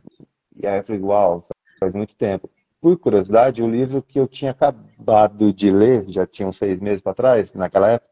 [0.55, 1.43] E aí eu falei, uau,
[1.77, 2.49] faz muito tempo.
[2.79, 7.01] Por curiosidade, o livro que eu tinha acabado de ler, já tinha uns seis meses
[7.01, 8.08] para trás, naquela época,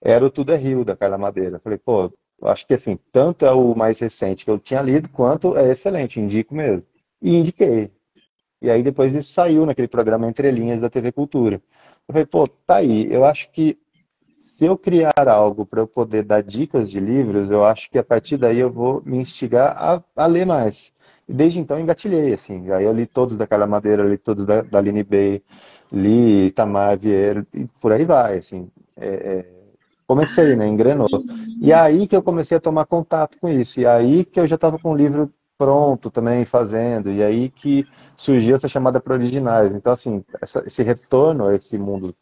[0.00, 1.58] era o Tudo é Rio, da Carla Madeira.
[1.58, 5.56] Falei, pô, acho que assim, tanto é o mais recente que eu tinha lido, quanto
[5.56, 6.86] é excelente, indico mesmo.
[7.20, 7.90] E indiquei.
[8.60, 11.56] E aí depois isso saiu naquele programa Entre Linhas da TV Cultura.
[12.08, 13.12] Eu falei, pô, tá aí.
[13.12, 13.78] Eu acho que
[14.40, 18.04] se eu criar algo para eu poder dar dicas de livros, eu acho que a
[18.04, 20.92] partir daí eu vou me instigar a, a ler mais.
[21.28, 22.70] E desde então engatilhei, assim.
[22.72, 25.42] Aí eu li todos da Carla Madeira, li todos da, da Aline Bey,
[25.92, 28.68] li Itamar Vieira, e por aí vai, assim.
[28.96, 29.57] É, é
[30.08, 30.66] comecei, né?
[30.66, 31.08] Engrenou.
[31.60, 33.78] E aí que eu comecei a tomar contato com isso.
[33.78, 37.12] E aí que eu já estava com o livro pronto também, fazendo.
[37.12, 39.74] E aí que surgiu essa chamada para originais.
[39.74, 42.14] Então, assim, essa, esse retorno a esse mundo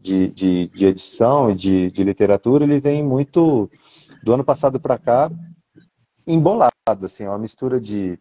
[0.00, 3.70] de, de, de edição e de, de literatura, ele vem muito
[4.22, 5.30] do ano passado para cá
[6.26, 6.72] embolado,
[7.04, 8.18] assim, é uma mistura de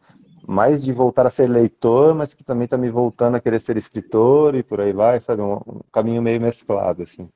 [0.48, 3.78] mais de voltar a ser leitor, mas que também está me voltando a querer ser
[3.78, 7.30] escritor e por aí vai, sabe, um, um caminho meio mesclado, assim.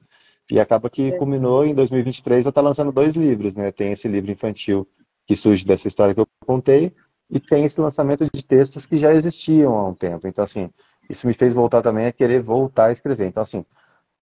[0.50, 1.18] E acaba que é.
[1.18, 3.72] culminou em 2023 eu estar tá lançando dois livros, né?
[3.72, 4.88] Tem esse livro infantil
[5.26, 6.94] que surge dessa história que eu contei
[7.30, 10.28] e tem esse lançamento de textos que já existiam há um tempo.
[10.28, 10.70] Então, assim,
[11.10, 13.28] isso me fez voltar também a querer voltar a escrever.
[13.28, 13.66] Então, assim,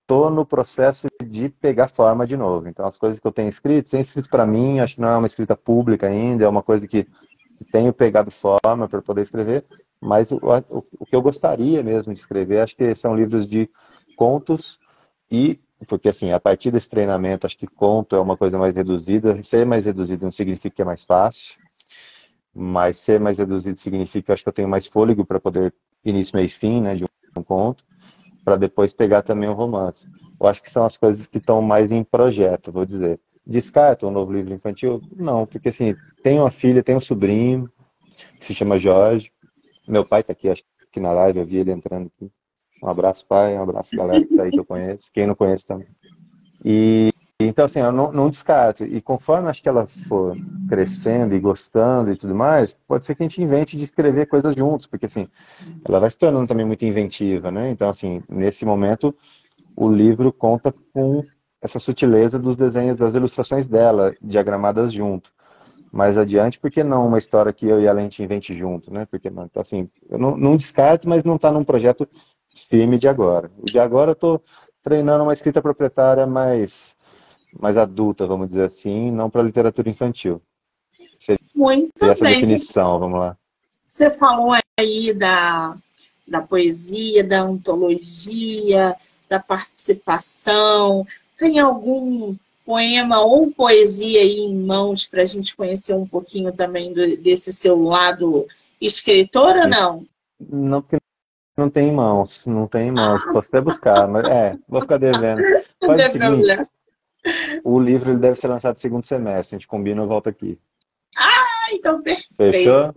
[0.08, 2.68] tô no processo de pegar forma de novo.
[2.68, 5.18] Então, as coisas que eu tenho escrito, tenho escrito para mim, acho que não é
[5.18, 7.08] uma escrita pública ainda, é uma coisa que
[7.72, 9.64] tenho pegado forma para poder escrever,
[10.00, 13.70] mas o, o, o que eu gostaria mesmo de escrever, acho que são livros de
[14.16, 14.80] contos
[15.32, 19.42] e porque assim, a partir desse treinamento, acho que conto é uma coisa mais reduzida.
[19.44, 21.60] Ser mais reduzido não significa que é mais fácil,
[22.54, 26.36] mas ser mais reduzido significa que acho que eu tenho mais fôlego para poder início,
[26.36, 27.84] meio e fim, né, de um conto,
[28.44, 30.08] para depois pegar também um romance.
[30.40, 33.20] Eu acho que são as coisas que estão mais em projeto, vou dizer.
[33.46, 35.02] Descarto um novo livro infantil?
[35.16, 37.70] Não, porque assim, tenho uma filha, tenho um sobrinho,
[38.38, 39.32] que se chama Jorge.
[39.88, 42.32] Meu pai está aqui, acho que na live, eu vi ele entrando aqui.
[42.84, 45.10] Um abraço, pai, um abraço, galera que tá aí que eu conheço.
[45.14, 45.88] Quem não conhece também.
[46.66, 48.84] E então, assim, eu não, não, descarto.
[48.84, 50.36] E conforme acho que ela for
[50.68, 54.54] crescendo e gostando e tudo mais, pode ser que a gente invente de escrever coisas
[54.56, 55.28] juntos, porque, assim,
[55.88, 57.70] ela vai se tornando também muito inventiva, né?
[57.70, 59.16] Então, assim, nesse momento,
[59.76, 61.24] o livro conta com
[61.62, 65.32] essa sutileza dos desenhos, das ilustrações dela, diagramadas junto.
[65.92, 69.06] Mais adiante, por que não uma história que eu e a gente invente junto, né?
[69.06, 69.46] Porque não?
[69.46, 72.08] Então, assim, eu não, não descarto, mas não está num projeto
[72.54, 73.52] firme de agora.
[73.60, 74.44] O de agora eu estou
[74.84, 76.96] treinando uma escrita proprietária mais,
[77.60, 80.42] mais adulta, vamos dizer assim, não para literatura infantil.
[81.20, 82.36] Seria Muito essa bem.
[82.36, 83.38] definição, vamos lá.
[83.88, 85.76] Você falou aí da,
[86.28, 88.96] da poesia, da antologia,
[89.30, 91.06] da participação.
[91.38, 92.36] Tem algum
[92.66, 97.54] poema ou poesia aí em mãos para a gente conhecer um pouquinho também do, desse
[97.54, 98.48] seu lado
[98.82, 100.06] escritor ou não?
[100.40, 100.98] Não, porque
[101.56, 103.24] não tem mãos, não tem mãos.
[103.26, 103.32] Ah.
[103.32, 105.42] Posso até buscar, mas é, vou ficar devendo.
[105.80, 106.70] Faz o seguinte,
[107.64, 110.58] o livro ele deve ser lançado no segundo semestre, a gente combina, eu volto aqui.
[111.18, 112.36] Ah, então perfeito.
[112.38, 112.92] Fechou?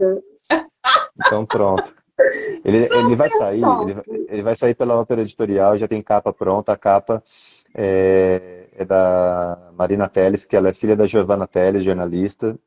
[1.27, 1.95] Então pronto.
[2.64, 6.73] Ele, ele vai sair, ele, ele, vai sair pela Ópera Editorial, já tem capa pronta,
[6.73, 7.23] a capa
[7.75, 12.59] é, é da Marina Teles, que ela é filha da Giovanna Teles, jornalista.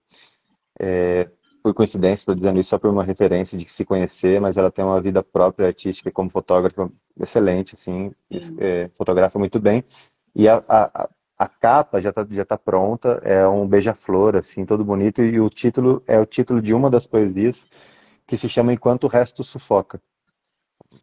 [0.79, 1.27] É,
[1.61, 4.83] por coincidência, estou dizendo isso só por uma referência de se conhecer, mas ela tem
[4.83, 8.11] uma vida própria artística como fotógrafa excelente, assim,
[8.57, 9.83] é, fotografa muito bem.
[10.35, 14.83] E a, a, a capa já está já tá pronta, é um beija-flor, assim, todo
[14.85, 17.67] bonito, e o título é o título de uma das poesias
[18.27, 20.01] que se chama Enquanto o Resto Sufoca.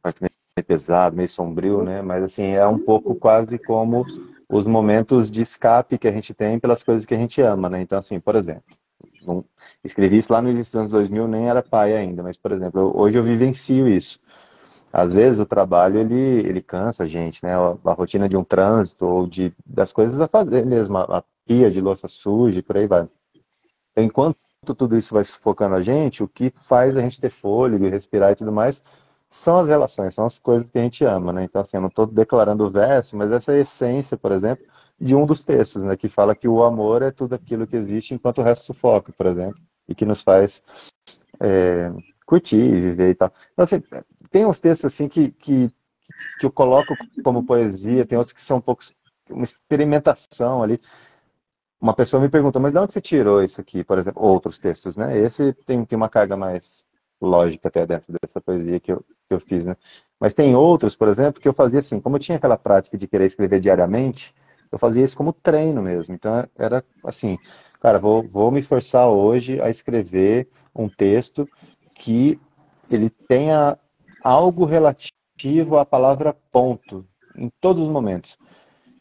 [0.02, 2.02] Parte meio pesado, meio sombrio, né?
[2.02, 4.02] Mas, assim, é um pouco quase como
[4.48, 7.80] os momentos de escape que a gente tem pelas coisas que a gente ama, né?
[7.80, 8.76] Então, assim, por exemplo,
[9.26, 9.44] não,
[9.84, 13.18] escrevi isso lá nos anos 2000, nem era pai ainda, mas, por exemplo, eu, hoje
[13.18, 14.18] eu vivencio isso.
[14.92, 17.54] Às vezes o trabalho, ele, ele cansa a gente, né?
[17.54, 21.70] A, a, rotina de um trânsito ou de, das coisas a fazer mesmo, a, pia
[21.70, 23.08] de louça suja e por aí vai.
[23.92, 24.36] Então, enquanto
[24.76, 28.36] tudo isso vai sufocando a gente, o que faz a gente ter fôlego, respirar e
[28.36, 28.82] tudo mais,
[29.28, 31.44] são as relações, são as coisas que a gente ama, né?
[31.44, 34.66] Então, assim, eu não estou declarando o verso, mas essa a essência, por exemplo,
[35.00, 35.96] de um dos textos, né?
[35.96, 39.26] Que fala que o amor é tudo aquilo que existe enquanto o resto sufoca, por
[39.26, 40.62] exemplo, e que nos faz
[41.40, 41.92] é,
[42.24, 43.32] curtir, viver e tal.
[43.52, 43.82] Então, assim,
[44.30, 45.70] tem uns textos, assim, que, que,
[46.40, 48.82] que eu coloco como poesia, tem outros que são um pouco
[49.30, 50.80] uma experimentação ali.
[51.80, 54.96] Uma pessoa me perguntou, mas de onde você tirou isso aqui, por exemplo, outros textos,
[54.96, 55.18] né?
[55.18, 56.84] Esse tem, tem uma carga mais
[57.20, 59.76] lógica até dentro dessa poesia que eu, que eu fiz, né?
[60.18, 63.06] Mas tem outros, por exemplo, que eu fazia assim, como eu tinha aquela prática de
[63.06, 64.34] querer escrever diariamente,
[64.70, 66.14] eu fazia isso como treino mesmo.
[66.14, 67.38] Então era assim,
[67.80, 71.46] cara, vou, vou me forçar hoje a escrever um texto
[71.94, 72.38] que
[72.90, 73.78] ele tenha
[74.22, 78.38] algo relativo à palavra ponto em todos os momentos.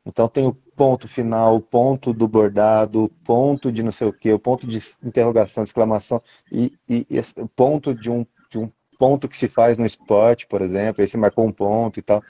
[0.06, 4.14] Então tem o ponto final, o ponto do bordado, o ponto de não sei o
[4.14, 8.70] que, o ponto de interrogação, exclamação, e, e, e o ponto de um, de um
[9.00, 12.24] ponto que se faz no esporte, por exemplo, aí você marcou um ponto e tal.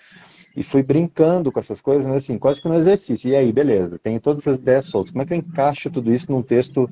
[0.55, 3.29] E fui brincando com essas coisas, mas assim, quase que no exercício.
[3.29, 5.11] E aí, beleza, tenho todas essas ideias soltas.
[5.11, 6.89] Como é que eu encaixo tudo isso num texto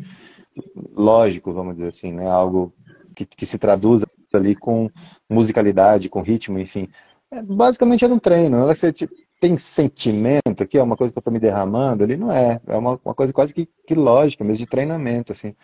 [0.95, 2.27] lógico, vamos dizer assim, né?
[2.27, 2.73] Algo
[3.15, 4.89] que, que se traduza ali com
[5.29, 6.89] musicalidade, com ritmo, enfim.
[7.31, 8.59] É, basicamente é um treino.
[8.59, 12.03] Não é você tipo, tem sentimento aqui, é uma coisa que eu estou me derramando,
[12.03, 12.61] ele não é.
[12.67, 15.55] É uma, uma coisa quase que, que lógica, mesmo de treinamento, assim.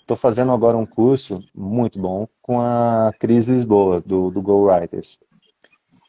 [0.00, 5.18] Estou fazendo agora um curso muito bom com a Cris Lisboa, do, do Go Writers.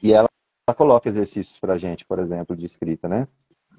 [0.02, 0.28] E ela,
[0.72, 3.28] ela coloca exercícios para a gente, por exemplo, de escrita, né?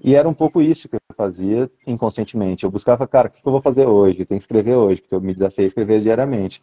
[0.01, 2.63] E era um pouco isso que eu fazia inconscientemente.
[2.63, 4.19] Eu buscava, cara, o que eu vou fazer hoje?
[4.21, 6.61] Eu tenho que escrever hoje, porque eu me desafiei a escrever diariamente.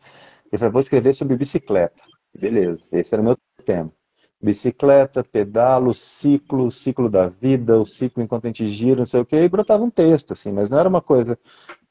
[0.50, 2.02] Eu falei, vou escrever sobre bicicleta.
[2.38, 3.92] Beleza, esse era o meu tema
[4.42, 9.26] bicicleta, pedalo, ciclo, ciclo da vida, o ciclo enquanto a gente gira, não sei o
[9.26, 11.38] quê, e brotava um texto, assim, mas não era uma coisa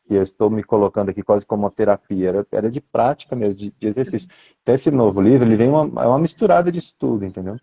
[0.08, 3.60] que eu estou me colocando aqui quase como uma terapia, era, era de prática mesmo,
[3.60, 4.30] de, de exercício.
[4.64, 7.58] Então esse novo livro, ele vem uma, é uma misturada de estudo, entendeu?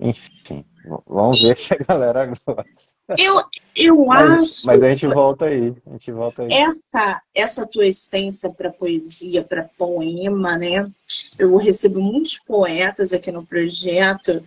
[0.00, 0.64] Enfim,
[1.06, 2.98] vamos ver se a galera gosta.
[3.16, 3.42] Eu,
[3.74, 4.66] eu mas, acho.
[4.66, 5.74] Mas a gente volta aí.
[5.86, 6.52] A gente volta aí.
[6.52, 10.82] Essa, essa tua essência para poesia, para poema, né?
[11.38, 14.42] Eu recebo muitos poetas aqui no projeto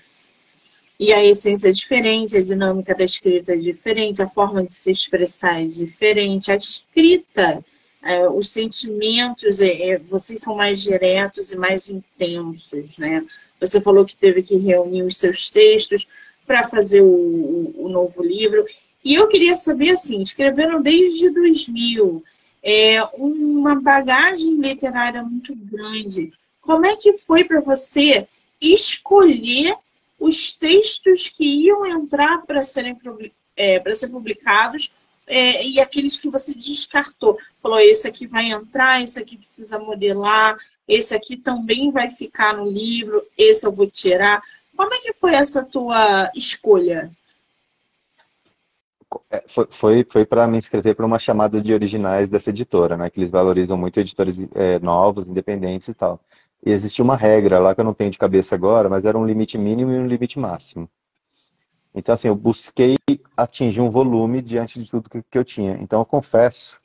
[1.02, 4.92] e a essência é diferente, a dinâmica da escrita é diferente, a forma de se
[4.92, 7.66] expressar é diferente, a escrita,
[8.04, 13.26] é, os sentimentos, é, é vocês são mais diretos e mais intensos, né?
[13.62, 16.10] Você falou que teve que reunir os seus textos
[16.48, 18.66] para fazer o, o, o, novo livro.
[19.06, 22.24] E eu queria saber, assim, escreveram desde 2000,
[22.64, 26.34] é, uma bagagem literária muito grande.
[26.60, 28.28] Como é que foi para você
[28.60, 29.76] escolher
[30.20, 32.98] os textos que iam entrar para serem
[33.56, 34.94] é, para ser publicados
[35.28, 37.38] é, e aqueles que você descartou?
[37.62, 40.58] Falou, esse aqui vai entrar, esse aqui precisa modelar,
[40.92, 44.44] esse aqui também vai ficar no livro, esse eu vou tirar.
[44.76, 47.10] Como é que foi essa tua escolha?
[49.30, 53.10] É, foi, foi, foi para me inscrever para uma chamada de originais dessa editora, né?
[53.10, 56.20] Que eles valorizam muito editores é, novos, independentes e tal.
[56.66, 59.26] E existia uma regra lá que eu não tenho de cabeça agora, mas era um
[59.26, 60.90] limite mínimo e um limite máximo.
[61.96, 62.98] Então, assim, eu busquei
[63.36, 65.78] atingir um volume diante de tudo que, que eu tinha.
[65.80, 66.81] Então, eu confesso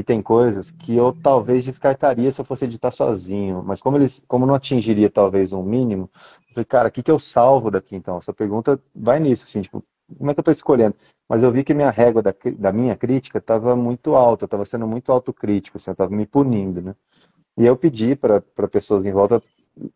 [0.00, 4.24] que tem coisas que eu talvez descartaria se eu fosse editar sozinho, mas como eles,
[4.26, 6.10] como não atingiria talvez um mínimo,
[6.48, 8.16] eu falei, cara, o que, que eu salvo daqui então?
[8.16, 9.84] Essa pergunta vai nisso, assim, tipo,
[10.18, 10.96] como é que eu estou escolhendo?
[11.28, 14.64] Mas eu vi que minha régua da, da minha crítica estava muito alta, eu estava
[14.64, 16.94] sendo muito autocrítico, assim, eu estava me punindo, né?
[17.58, 19.42] E eu pedi para pessoas em volta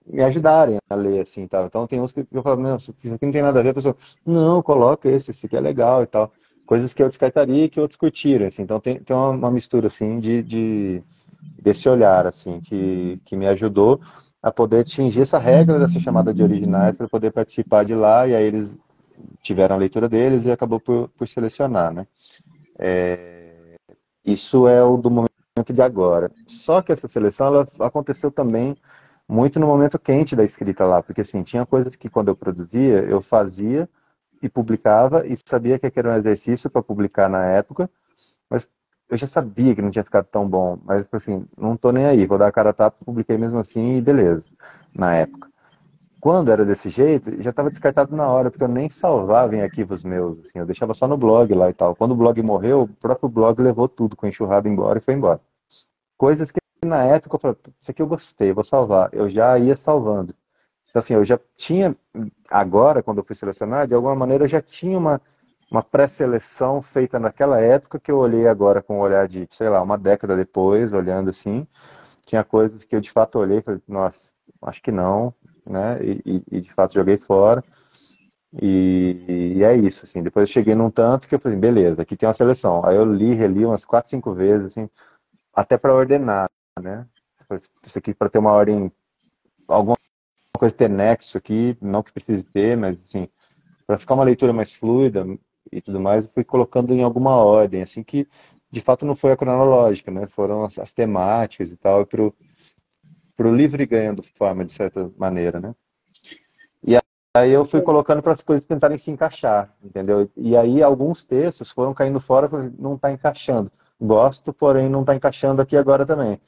[0.06, 1.64] me ajudarem a ler, assim, tá?
[1.64, 3.74] Então tem uns que eu falo, não, isso aqui não tem nada a ver, a
[3.74, 6.30] pessoa, não, coloca esse, esse aqui é legal e tal
[6.66, 8.62] coisas que eu descartaria e que outros curtiram, assim.
[8.62, 11.02] Então tem, tem uma, uma mistura, assim, de, de,
[11.60, 14.00] desse olhar, assim, que, que me ajudou
[14.42, 18.34] a poder atingir essa regra dessa chamada de originais para poder participar de lá e
[18.34, 18.78] aí eles
[19.42, 22.06] tiveram a leitura deles e acabou por, por selecionar, né?
[22.78, 23.76] É,
[24.24, 26.30] isso é o do momento de agora.
[26.46, 28.76] Só que essa seleção ela aconteceu também
[29.26, 32.98] muito no momento quente da escrita lá, porque assim, tinha coisas que quando eu produzia,
[33.00, 33.88] eu fazia
[34.44, 37.90] e publicava e sabia que era um exercício para publicar na época,
[38.48, 38.68] mas
[39.08, 42.26] eu já sabia que não tinha ficado tão bom, mas assim, não tô nem aí,
[42.26, 44.46] vou dar a cara a tapa, publiquei mesmo assim e beleza,
[44.94, 45.48] na época.
[46.20, 50.04] Quando era desse jeito, já estava descartado na hora, porque eu nem salvava em arquivos
[50.04, 51.94] meus, assim, eu deixava só no blog lá e tal.
[51.94, 55.40] Quando o blog morreu, o próprio blog levou tudo com enxurrado embora e foi embora.
[56.16, 59.08] Coisas que na época eu falei, isso aqui eu gostei, vou salvar.
[59.12, 60.34] Eu já ia salvando.
[60.94, 61.96] Então, assim, eu já tinha,
[62.48, 65.20] agora, quando eu fui selecionar, de alguma maneira eu já tinha uma,
[65.68, 69.82] uma pré-seleção feita naquela época que eu olhei agora com o olhar de, sei lá,
[69.82, 71.66] uma década depois, olhando assim.
[72.24, 74.32] Tinha coisas que eu de fato olhei e falei, nossa,
[74.62, 75.34] acho que não,
[75.66, 75.98] né?
[76.00, 77.64] E, e, de fato joguei fora.
[78.62, 80.22] E, e, é isso, assim.
[80.22, 82.86] Depois eu cheguei num tanto que eu falei, beleza, aqui tem uma seleção.
[82.86, 84.88] Aí eu li, reli umas quatro, cinco vezes, assim,
[85.52, 86.48] até para ordenar,
[86.80, 87.04] né?
[87.84, 88.92] Isso aqui para ter uma ordem,
[89.66, 89.96] alguma
[90.58, 93.28] coisa ter nexo aqui, não que precise ter, mas assim,
[93.86, 95.26] para ficar uma leitura mais fluida
[95.70, 98.28] e tudo mais, eu fui colocando em alguma ordem, assim que
[98.70, 100.26] de fato não foi a cronológica, né?
[100.26, 105.60] Foram as, as temáticas e tal, para o livro ir ganhando forma de certa maneira,
[105.60, 105.74] né?
[106.82, 106.98] E
[107.36, 110.30] aí eu fui colocando para as coisas tentarem se encaixar, entendeu?
[110.36, 112.48] E aí alguns textos foram caindo fora,
[112.78, 113.70] não está encaixando.
[114.00, 116.40] Gosto, porém não está encaixando aqui agora também.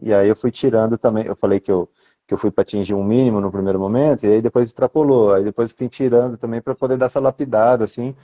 [0.00, 1.88] E aí eu fui tirando também, eu falei que eu
[2.26, 5.32] que eu fui para atingir um mínimo no primeiro momento, e aí depois extrapolou.
[5.32, 8.14] Aí depois fui tirando também para poder dar essa lapidada, assim,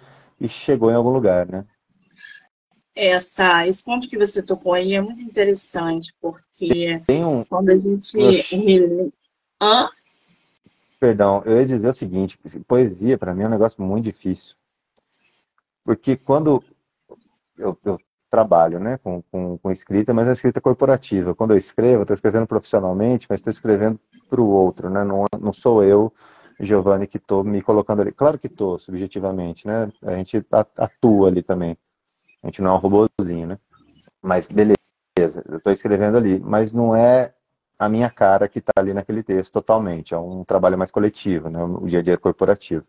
[0.41, 1.65] e chegou em algum lugar, né?
[2.95, 7.45] Essa, esse ponto que você tocou aí é muito interessante, porque Tem um...
[7.45, 9.13] quando a gente.
[9.61, 9.89] Hã?
[11.01, 14.57] Perdão, eu ia dizer o seguinte: poesia, para mim, é um negócio muito difícil.
[15.85, 16.63] Porque quando
[17.57, 17.99] eu, eu
[18.33, 21.35] trabalho né, com, com, com, escrita, mas é escrita corporativa.
[21.35, 25.05] Quando eu escrevo, estou escrevendo profissionalmente, mas estou escrevendo para o outro, né?
[25.05, 26.11] não, não sou eu,
[26.59, 28.11] Giovanni, que estou me colocando ali.
[28.11, 29.93] Claro que estou, subjetivamente, né?
[30.03, 31.77] a gente atua ali também.
[32.43, 33.59] A gente não é um robôzinho, né?
[34.23, 37.35] Mas beleza, eu estou escrevendo ali, mas não é
[37.79, 41.63] a minha cara que está ali naquele texto totalmente, é um trabalho mais coletivo, né?
[41.63, 42.85] o dia a dia corporativo.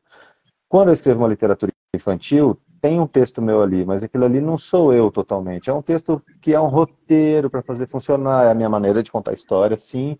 [0.69, 4.57] Quando eu escrevo uma literatura infantil, tem um texto meu ali, mas aquilo ali não
[4.57, 5.69] sou eu totalmente.
[5.69, 9.09] É um texto que é um roteiro para fazer funcionar, é a minha maneira de
[9.09, 10.17] contar história, sim,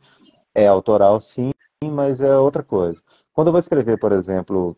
[0.55, 1.51] é autoral, sim,
[1.84, 2.97] mas é outra coisa.
[3.34, 4.78] Quando eu vou escrever, por exemplo,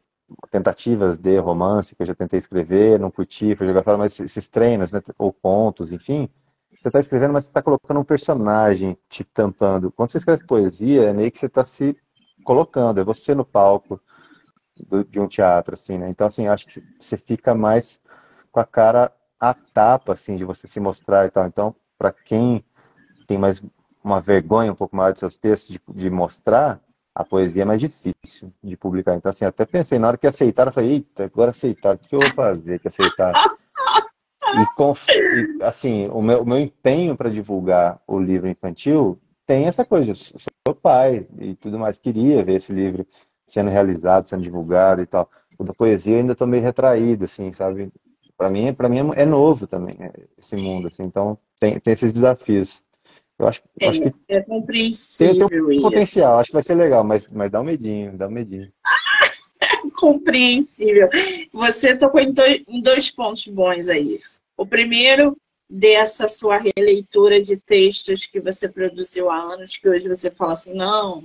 [0.50, 4.48] tentativas de romance que eu já tentei escrever, não curti, foi jogar fora, mas esses
[4.48, 6.28] treinos, né, ou contos, enfim,
[6.72, 9.92] você está escrevendo, mas você está colocando um personagem te tampando.
[9.92, 11.96] Quando você escreve poesia, é meio que você está se
[12.44, 14.02] colocando, é você no palco,
[14.84, 16.10] do, de um teatro, assim, né?
[16.10, 18.02] Então, assim, acho que você fica mais
[18.52, 21.46] com a cara a tapa, assim, de você se mostrar e tal.
[21.46, 22.64] Então, para quem
[23.28, 23.62] tem mais
[24.04, 26.80] uma vergonha um pouco maior de seus textos, de, de, mostrar,
[27.14, 29.16] a poesia é mais difícil de publicar.
[29.16, 32.20] Então, assim, até pensei, na hora que aceitaram, falei, eita, agora aceitaram, o que eu
[32.20, 33.34] vou fazer que aceitar?
[34.54, 39.86] E, e, assim, o meu, o meu empenho para divulgar o livro infantil tem essa
[39.86, 43.06] coisa, eu sou pai e tudo mais, queria ver esse livro
[43.46, 45.30] sendo realizado, sendo divulgado e tal.
[45.58, 47.92] O da poesia eu ainda estou meio retraído, assim, sabe?
[48.38, 51.04] Para mim, para mim é novo também é, esse mundo, assim.
[51.04, 52.84] Então tem, tem esses desafios.
[53.38, 55.50] Eu acho, é, acho que é compreensível.
[55.50, 58.28] Tem, tem um potencial, acho que vai ser legal, mas, mas dá um medinho, dá
[58.28, 58.72] um medinho.
[59.96, 61.10] compreensível.
[61.52, 64.20] Você tocou em dois, em dois pontos bons aí.
[64.58, 65.36] O primeiro,
[65.70, 70.74] dessa sua releitura de textos que você produziu há anos, que hoje você fala assim,
[70.74, 71.24] não,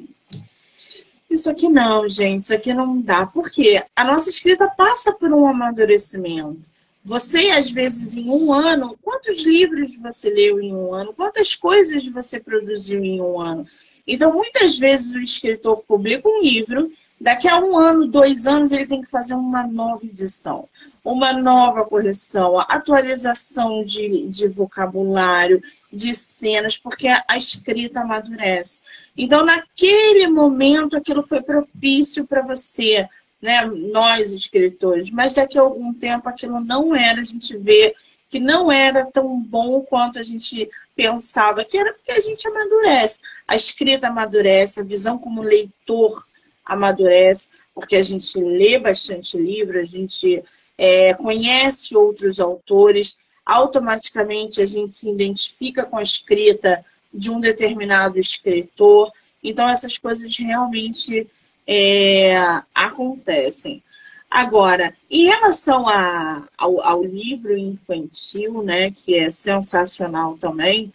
[1.31, 3.25] isso aqui não, gente, isso aqui não dá.
[3.25, 3.85] Por quê?
[3.95, 6.69] A nossa escrita passa por um amadurecimento.
[7.03, 11.15] Você, às vezes, em um ano, quantos livros você leu em um ano?
[11.15, 13.67] Quantas coisas você produziu em um ano?
[14.07, 18.87] Então, muitas vezes, o escritor publica um livro, daqui a um ano, dois anos, ele
[18.87, 20.69] tem que fazer uma nova edição,
[21.05, 25.63] uma nova correção, atualização de, de vocabulário,
[25.93, 28.83] de cenas, porque a, a escrita amadurece.
[29.17, 33.07] Então, naquele momento, aquilo foi propício para você,
[33.41, 33.65] né?
[33.65, 37.95] nós escritores, mas daqui a algum tempo aquilo não era, a gente vê
[38.29, 43.21] que não era tão bom quanto a gente pensava que era, porque a gente amadurece.
[43.49, 46.25] A escrita amadurece, a visão como leitor
[46.65, 50.45] amadurece, porque a gente lê bastante livro, a gente
[50.79, 58.19] é, conhece outros autores, automaticamente a gente se identifica com a escrita de um determinado
[58.19, 59.13] escritor.
[59.43, 61.27] Então, essas coisas realmente
[61.67, 62.37] é,
[62.75, 63.83] acontecem.
[64.31, 70.93] Agora, em relação a, ao, ao, livro infantil, né, que é sensacional também,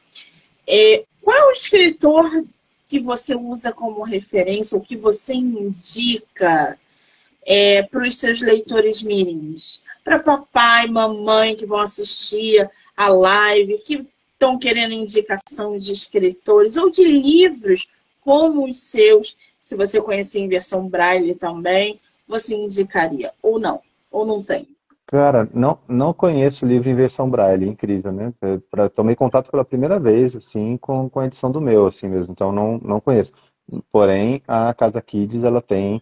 [0.66, 2.46] é, qual é o escritor
[2.88, 6.78] que você usa como referência, ou que você indica
[7.46, 9.82] é, para os seus leitores mirins?
[10.04, 14.06] Para papai, mamãe que vão assistir a live, que
[14.36, 17.90] estão querendo indicação de escritores ou de livros
[18.22, 23.82] como os seus, se você conhecer em versão braille também, você indicaria ou não?
[24.12, 24.68] Ou não tem?
[25.08, 28.34] Cara, não, não conheço livro em versão braille, incrível, né?
[28.72, 32.32] Pra, tomei contato pela primeira vez, assim, com, com a edição do meu, assim mesmo,
[32.32, 33.34] então não, não conheço.
[33.92, 36.02] Porém, a Casa Kids, ela tem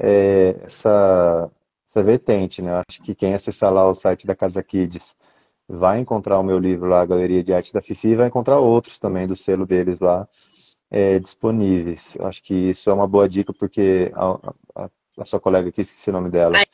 [0.00, 1.50] é, essa,
[1.88, 2.82] essa vertente, né?
[2.88, 5.14] Acho que quem acessar lá o site da Casa Kids
[5.68, 8.58] vai encontrar o meu livro lá, a Galeria de Arte da Fifi, e vai encontrar
[8.58, 10.26] outros também do selo deles lá
[10.90, 12.16] é, disponíveis.
[12.20, 14.38] Acho que isso é uma boa dica, porque a,
[14.74, 16.64] a, a sua colega aqui, esqueci o nome dela, é,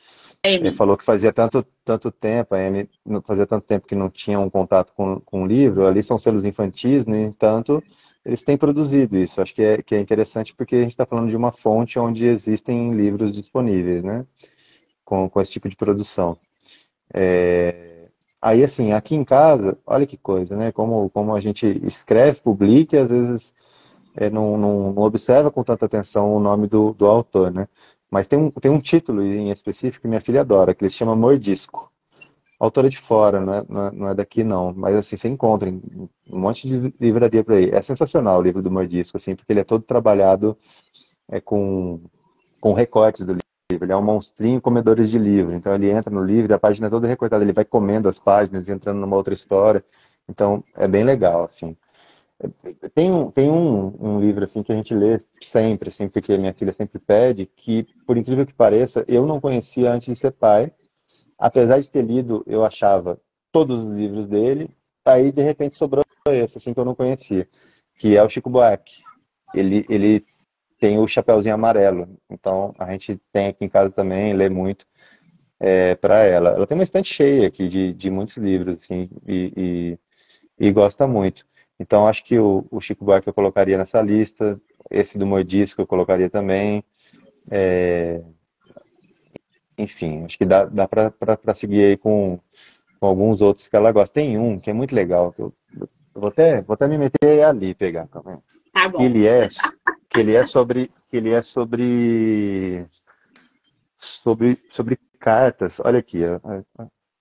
[0.73, 2.89] falou que fazia tanto, tanto tempo, a Amy
[3.25, 6.45] fazia tanto tempo que não tinha um contato com, com o livro, ali são selos
[6.45, 7.83] infantis, no entanto,
[8.23, 9.41] eles têm produzido isso.
[9.41, 12.25] Acho que é, que é interessante porque a gente está falando de uma fonte onde
[12.25, 14.25] existem livros disponíveis, né?
[15.03, 16.37] Com, com esse tipo de produção.
[17.13, 17.94] É...
[18.41, 20.71] Aí, assim, aqui em casa, olha que coisa, né?
[20.71, 23.55] Como, como a gente escreve, publica e às vezes
[24.15, 27.67] é, não, não, não, observa com tanta atenção o nome do, do autor, né?
[28.09, 31.15] Mas tem um, tem um título em específico que minha filha adora, que ele chama
[31.15, 31.91] Mordisco.
[32.59, 35.69] Autora de fora, não é, não é, não é daqui não, mas assim, você encontra
[35.69, 37.69] um monte de livraria por aí.
[37.71, 40.57] É sensacional o livro do Mordisco, assim, porque ele é todo trabalhado
[41.29, 41.99] é, com,
[42.61, 43.54] com recortes do livro.
[43.71, 45.55] Ele é um monstrinho comedores de livro.
[45.55, 48.69] Então ele entra no livro, a página é toda recortada, ele vai comendo as páginas,
[48.69, 49.83] entrando numa outra história.
[50.29, 51.75] Então é bem legal, assim.
[52.93, 56.53] Tem, um, tem um, um, livro assim que a gente lê sempre, assim, porque minha
[56.53, 60.71] filha sempre pede, que, por incrível que pareça, eu não conhecia antes de ser pai.
[61.39, 63.19] Apesar de ter lido, eu achava
[63.51, 64.69] todos os livros dele,
[65.05, 67.47] aí de repente sobrou esse, assim, que eu não conhecia,
[67.97, 69.01] que é o Chico Buarque.
[69.53, 70.25] Ele, ele
[70.79, 74.85] tem o Chapeuzinho Amarelo, então a gente tem aqui em casa também, lê muito
[75.59, 76.49] é, para ela.
[76.49, 79.97] Ela tem uma estante cheia aqui de, de muitos livros, assim, e,
[80.59, 81.45] e, e gosta muito.
[81.79, 84.59] Então, acho que o, o, Chico Buarque eu colocaria nessa lista,
[84.89, 86.83] esse do Mordisco eu colocaria também.
[87.51, 88.21] É...
[89.77, 92.39] Enfim, acho que dá, dá para seguir aí com,
[92.99, 94.13] com, alguns outros que ela gosta.
[94.13, 97.43] Tem um que é muito legal, que eu, eu vou, até, vou até me meter
[97.43, 98.37] ali pegar também.
[98.75, 98.97] Tá bom.
[98.97, 99.47] Que ele é,
[100.09, 100.91] que ele é sobre.
[101.09, 102.85] Que ele é sobre.
[103.95, 105.79] Sobre, sobre cartas.
[105.79, 106.41] Olha aqui, a,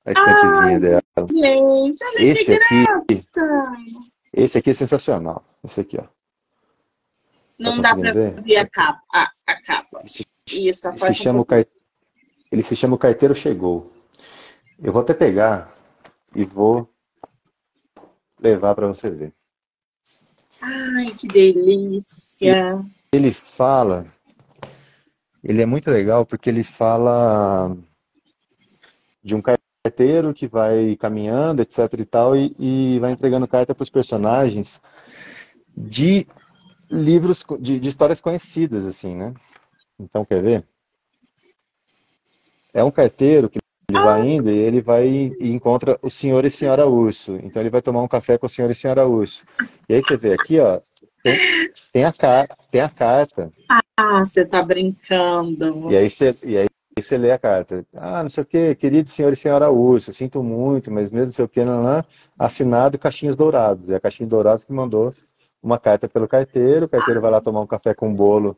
[0.04, 1.02] a, estantezinha dela.
[1.30, 2.84] Gente, olha Esse que aqui.
[2.84, 3.72] graça.
[4.32, 5.44] Esse aqui é sensacional.
[5.62, 6.08] Esse aqui, ó.
[7.56, 8.42] Não dá para ver?
[8.42, 9.00] ver a capa.
[9.12, 10.02] A, a capa.
[10.04, 11.64] Esse, Isso, ele, se chama o car...
[12.50, 13.92] ele se chama O Carteiro Chegou.
[14.82, 15.72] Eu vou até pegar
[16.34, 16.92] e vou
[18.40, 19.32] levar para você ver.
[20.66, 22.82] Ai, que delícia!
[23.12, 24.06] Ele fala,
[25.42, 27.76] ele é muito legal porque ele fala
[29.22, 33.82] de um carteiro que vai caminhando, etc e tal, e, e vai entregando carta para
[33.82, 34.80] os personagens
[35.76, 36.26] de
[36.90, 39.34] livros, de, de, histórias conhecidas, assim, né?
[40.00, 40.66] Então, quer ver?
[42.72, 43.58] É um carteiro que
[43.94, 44.24] ele vai ah.
[44.24, 47.38] indo e ele vai e encontra o senhor e senhora urso.
[47.42, 49.44] Então, ele vai tomar um café com o senhor e senhora urso.
[49.88, 50.80] E aí você vê aqui, ó,
[51.22, 51.38] tem,
[51.92, 52.12] tem, a,
[52.70, 53.52] tem a carta.
[53.96, 55.90] Ah, você tá brincando.
[55.90, 56.66] E aí você, e aí
[56.98, 57.84] você lê a carta.
[57.94, 61.32] Ah, não sei o que, querido senhor e senhora Urso, sinto muito, mas mesmo não
[61.32, 62.04] sei o que, não, não,
[62.38, 63.88] assinado Caixinhos Dourados.
[63.88, 65.14] É a Caixinha Dourados que mandou
[65.64, 68.54] uma carta pelo carteiro, o carteiro vai lá tomar um café com um bolo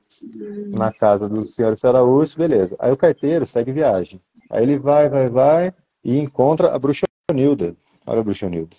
[0.68, 2.74] na casa do senhor Urso, beleza.
[2.80, 4.20] Aí o carteiro segue viagem.
[4.50, 7.76] Aí ele vai, vai, vai e encontra a bruxa Nilda.
[8.04, 8.76] Olha a bruxa Nilda.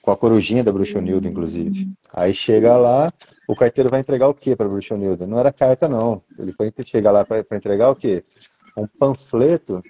[0.00, 1.92] Com a corujinha da bruxa Nilda, inclusive.
[2.14, 3.12] Aí chega lá,
[3.46, 5.26] o carteiro vai entregar o que para Bruxonilda?
[5.26, 6.22] Não era carta, não.
[6.38, 8.24] Ele foi chegar lá para entregar o quê?
[8.76, 9.82] Um panfleto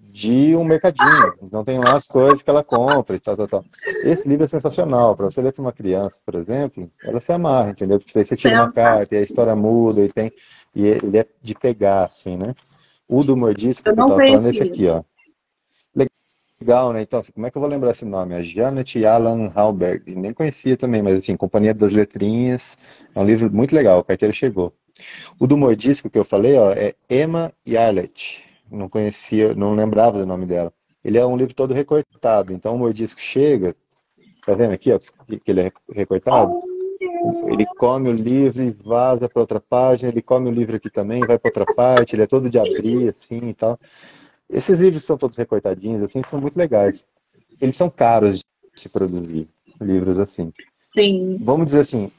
[0.00, 1.34] de um mercadinho.
[1.42, 3.64] Então tem lá as coisas que ela compra e tal, tal, tal.
[4.04, 5.16] Esse livro é sensacional.
[5.16, 7.98] Para você ler para uma criança, por exemplo, ela se amarra, entendeu?
[7.98, 10.32] Porque você tira uma carta e a história muda e tem.
[10.74, 12.54] E ele é de pegar, assim, né?
[13.08, 15.02] O do Mordisco, que eu tava falando, é esse aqui, ó.
[16.60, 17.02] Legal, né?
[17.02, 18.34] Então, assim, como é que eu vou lembrar esse nome?
[18.34, 20.14] A Janet Alan Halberg.
[20.14, 22.78] Nem conhecia também, mas assim, Companhia das Letrinhas.
[23.14, 24.72] É um livro muito legal, o carteiro chegou.
[25.38, 28.43] O do Mordisco que eu falei, ó, é Emma Yarlett.
[28.70, 30.72] Não conhecia, não lembrava do nome dela.
[31.04, 33.76] Ele é um livro todo recortado, então o Mordisco chega,
[34.44, 36.52] tá vendo aqui, ó, que ele é recortado?
[37.46, 41.20] Ele come o livro e vaza para outra página, ele come o livro aqui também,
[41.20, 43.78] vai para outra parte, ele é todo de abrir, assim e tal.
[44.48, 47.06] Esses livros são todos recortadinhos, assim, são muito legais.
[47.60, 48.44] Eles são caros de
[48.80, 49.48] se produzir,
[49.80, 50.52] livros assim.
[50.86, 51.38] Sim.
[51.40, 52.10] Vamos dizer assim,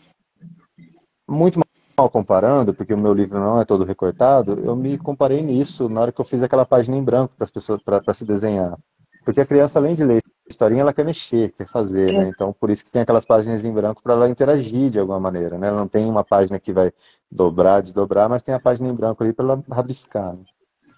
[1.27, 1.59] muito
[1.97, 6.01] mal comparando, porque o meu livro não é todo recortado, eu me comparei nisso na
[6.01, 8.77] hora que eu fiz aquela página em branco para as pessoas para se desenhar.
[9.23, 12.25] Porque a criança, além de ler historinha, ela quer mexer, quer fazer, né?
[12.25, 12.27] é.
[12.27, 15.57] Então, por isso que tem aquelas páginas em branco para ela interagir de alguma maneira,
[15.57, 15.67] né?
[15.67, 16.93] Ela não tem uma página que vai
[17.31, 20.33] dobrar, desdobrar, mas tem a página em branco ali para ela rabiscar.
[20.33, 20.43] Né?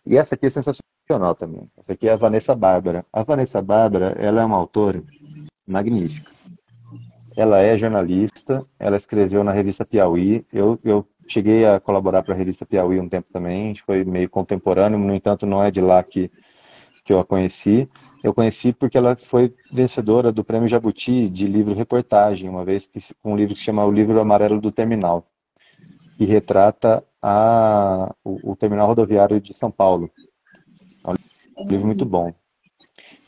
[0.05, 1.69] E essa aqui é sensacional também.
[1.77, 3.05] Essa aqui é a Vanessa Bárbara.
[3.13, 5.01] A Vanessa Bárbara, ela é uma autora
[5.65, 6.29] magnífica.
[7.37, 10.43] Ela é jornalista, ela escreveu na revista Piauí.
[10.51, 14.97] Eu, eu cheguei a colaborar para a revista Piauí um tempo também, foi meio contemporâneo,
[14.97, 16.31] no entanto não é de lá que,
[17.05, 17.87] que eu a conheci.
[18.23, 23.35] Eu conheci porque ela foi vencedora do Prêmio Jabuti de livro-reportagem, uma vez que um
[23.35, 25.23] livro que se chama O Livro Amarelo do Terminal,
[26.17, 30.09] que retrata a, o, o terminal rodoviário de São Paulo.
[31.05, 32.33] É um livro muito bom.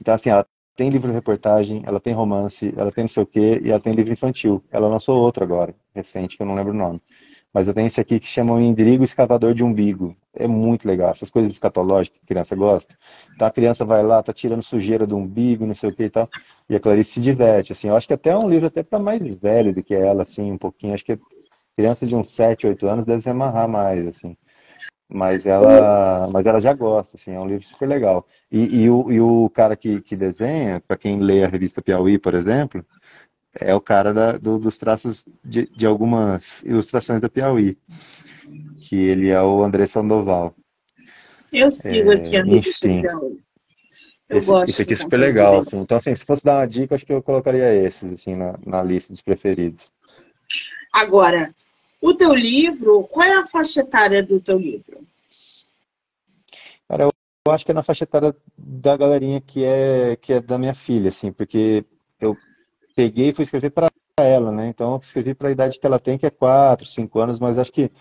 [0.01, 0.47] Então, assim, ela
[0.80, 4.13] tem livro-reportagem, ela tem romance, ela tem não sei o quê, e ela tem livro
[4.13, 4.63] infantil.
[4.71, 7.01] Ela lançou outro agora, recente, que eu não lembro o nome.
[7.53, 10.15] Mas eu tenho esse aqui que chama Indrigo Escavador de Umbigo.
[10.34, 11.09] É muito legal.
[11.09, 12.95] Essas coisas escatológicas que a criança gosta.
[13.36, 16.09] Então a criança vai lá, tá tirando sujeira do umbigo, não sei o que e
[16.09, 16.30] tal.
[16.69, 17.73] E a Clarice se diverte.
[17.73, 20.23] Assim, eu acho que até é um livro até para mais velho do que ela,
[20.23, 20.93] assim, um pouquinho.
[20.93, 21.19] Acho que
[21.75, 24.38] criança de uns 7, 8 anos deve se amarrar mais, assim.
[25.12, 28.28] Mas ela, mas ela já gosta, assim, é um livro super legal.
[28.51, 32.20] E, e, o, e o cara que, que desenha, para quem lê a revista Piauí,
[32.20, 32.86] por exemplo,
[33.60, 37.76] é o cara da, do, dos traços de, de, algumas ilustrações da Piauí,
[38.80, 40.53] que ele é o André Sandoval.
[41.51, 43.39] Eu sigo é, aqui a revista Piauí.
[44.30, 45.80] Eu esse, gosto esse aqui é super legal, assim.
[45.80, 48.84] Então, assim, se fosse dar uma dica, acho que eu colocaria esses, assim, na, na
[48.84, 49.91] lista dos preferidos.
[50.93, 51.51] Agora,
[52.02, 55.00] o teu livro, qual é a faixa etária do teu livro?
[56.88, 60.58] Cara, eu acho que é na faixa etária da galerinha que é, que é da
[60.58, 61.86] minha filha, assim, porque
[62.20, 62.36] eu
[62.95, 64.68] peguei e fui escrever para ela, né?
[64.68, 67.58] Então eu escrevi para a idade que ela tem, que é 4, 5 anos, mas
[67.58, 67.91] acho que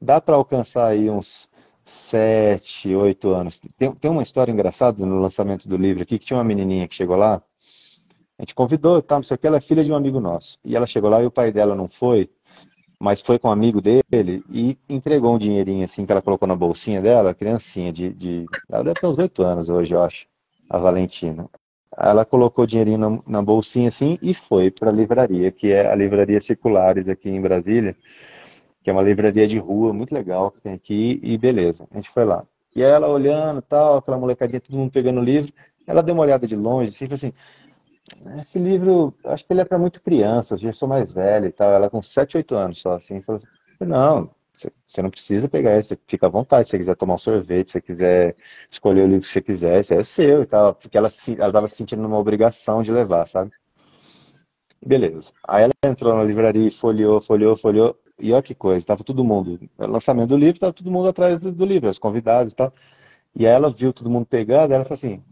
[0.00, 1.48] dá para alcançar aí uns
[1.84, 3.60] 7, 8 anos.
[3.76, 6.94] Tem, tem uma história engraçada no lançamento do livro aqui, que tinha uma menininha que
[6.94, 7.42] chegou lá,
[8.40, 10.58] a gente convidou, tá, não sei o que, ela é filha de um amigo nosso.
[10.64, 12.30] E ela chegou lá e o pai dela não foi,
[13.00, 16.54] mas foi com um amigo dele e entregou um dinheirinho assim que ela colocou na
[16.54, 20.26] bolsinha dela, criancinha de, de ela deve ter uns 8 anos hoje, eu acho,
[20.68, 21.48] a Valentina.
[21.96, 25.90] Ela colocou o dinheirinho na, na bolsinha assim e foi para a livraria, que é
[25.90, 27.96] a Livraria Circulares aqui em Brasília,
[28.82, 32.10] que é uma livraria de rua muito legal que tem aqui, e beleza, a gente
[32.10, 32.46] foi lá.
[32.76, 35.52] E ela olhando tal, aquela molecadinha, todo mundo pegando o livro,
[35.86, 37.32] ela deu uma olhada de longe, assim, falou assim,
[38.38, 41.70] esse livro, acho que ele é para muito criança, eu sou mais velha e tal,
[41.70, 44.30] ela com 7, 8 anos só, assim, falou assim, não,
[44.86, 46.68] você não precisa pegar esse, fica à vontade.
[46.68, 48.36] Se você quiser tomar um sorvete, se você quiser
[48.70, 50.74] escolher o livro que você quiser, esse é seu e tal.
[50.74, 53.52] Porque ela estava se sentindo uma obrigação de levar, sabe?
[54.84, 55.32] Beleza.
[55.46, 57.96] Aí ela entrou na livraria, folheou, folheou, folheou.
[58.18, 59.58] E olha que coisa, tava todo mundo.
[59.78, 62.72] Lançamento do livro, tava todo mundo atrás do, do livro, os convidados e tal.
[63.34, 65.22] E aí ela viu todo mundo pegando, ela falou assim: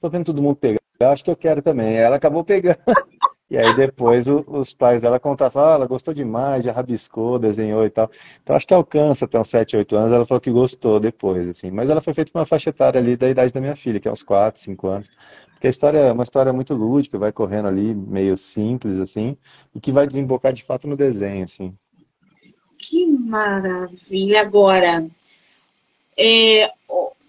[0.00, 0.56] tô vendo todo mundo
[0.98, 1.96] pegar, acho que eu quero também.
[1.96, 2.78] Ela acabou pegando.
[3.48, 7.84] E aí depois o, os pais dela contavam, ah, ela gostou demais, já rabiscou, desenhou
[7.84, 8.10] e tal.
[8.42, 11.70] Então acho que alcança até uns 7, 8 anos, ela falou que gostou depois, assim.
[11.70, 14.12] Mas ela foi feita uma faixa etária ali da idade da minha filha, que é
[14.12, 15.12] uns 4, 5 anos.
[15.52, 19.36] Porque a história é uma história muito lúdica, vai correndo ali, meio simples, assim,
[19.72, 21.72] e que vai desembocar de fato no desenho, assim.
[22.78, 24.40] Que maravilha!
[24.40, 25.06] Agora,
[26.18, 26.70] é,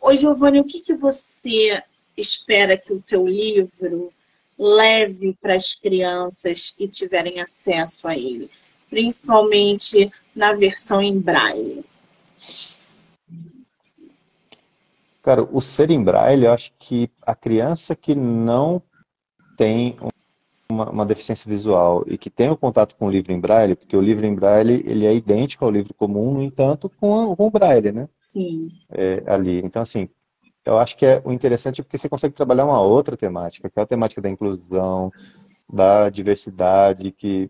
[0.01, 1.81] ô Giovanni, o que, que você
[2.17, 4.11] espera que o teu livro
[4.57, 8.49] leve para as crianças que tiverem acesso a ele,
[8.89, 11.85] principalmente na versão em braille?
[15.21, 18.81] Cara, o ser em braille, eu acho que a criança que não
[19.57, 19.97] tem
[20.71, 23.95] uma, uma, deficiência visual e que tem o contato com o livro em braille, porque
[23.95, 27.51] o livro em braille ele é idêntico ao livro comum, no entanto, com, com o
[27.51, 28.07] braille, né?
[28.17, 28.71] Sim.
[28.89, 29.59] É, ali.
[29.59, 30.09] Então, assim,
[30.67, 33.79] eu acho que é o interessante é porque você consegue trabalhar uma outra temática, que
[33.79, 35.11] é a temática da inclusão,
[35.71, 37.49] da diversidade, que,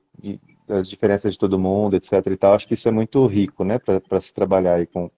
[0.68, 2.14] das diferenças de todo mundo, etc.
[2.28, 2.54] E tal.
[2.54, 5.10] Acho que isso é muito rico, né, para se trabalhar aí com,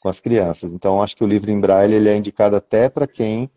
[0.00, 0.72] com as crianças.
[0.72, 3.50] Então, acho que o livro em braille ele é indicado até para quem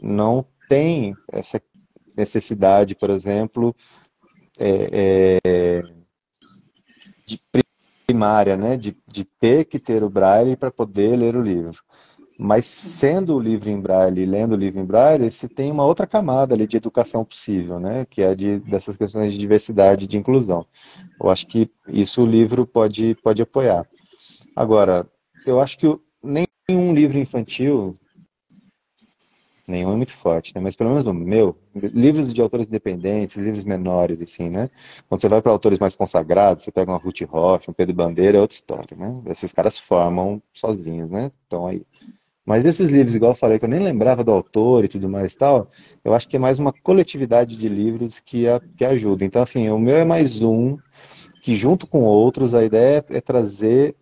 [0.00, 1.60] não tem essa
[2.16, 3.74] necessidade, por exemplo,
[4.58, 5.82] é, é,
[7.24, 7.40] de
[8.06, 11.82] primária, né, de, de ter que ter o braille para poder ler o livro.
[12.40, 15.84] Mas sendo o livro em braille e lendo o livro em braille, se tem uma
[15.84, 18.06] outra camada ali de educação possível, né?
[18.08, 20.64] Que é de, dessas questões de diversidade e de inclusão.
[21.20, 23.84] Eu acho que isso o livro pode, pode apoiar.
[24.54, 25.04] Agora,
[25.44, 25.86] eu acho que
[26.22, 27.98] nenhum livro infantil,
[29.66, 30.60] nenhum é muito forte, né?
[30.60, 34.70] Mas pelo menos no meu, livros de autores independentes, livros menores, assim, né?
[35.08, 38.38] Quando você vai para autores mais consagrados, você pega uma Ruth Rocha, um Pedro Bandeira,
[38.38, 39.22] é outra história, né?
[39.26, 41.32] Esses caras formam sozinhos, né?
[41.48, 41.82] Então aí
[42.48, 45.34] mas esses livros, igual eu falei, que eu nem lembrava do autor e tudo mais
[45.34, 45.70] e tal,
[46.02, 49.22] eu acho que é mais uma coletividade de livros que, a, que ajuda.
[49.22, 50.78] Então, assim, o meu é mais um,
[51.42, 53.94] que junto com outros, a ideia é trazer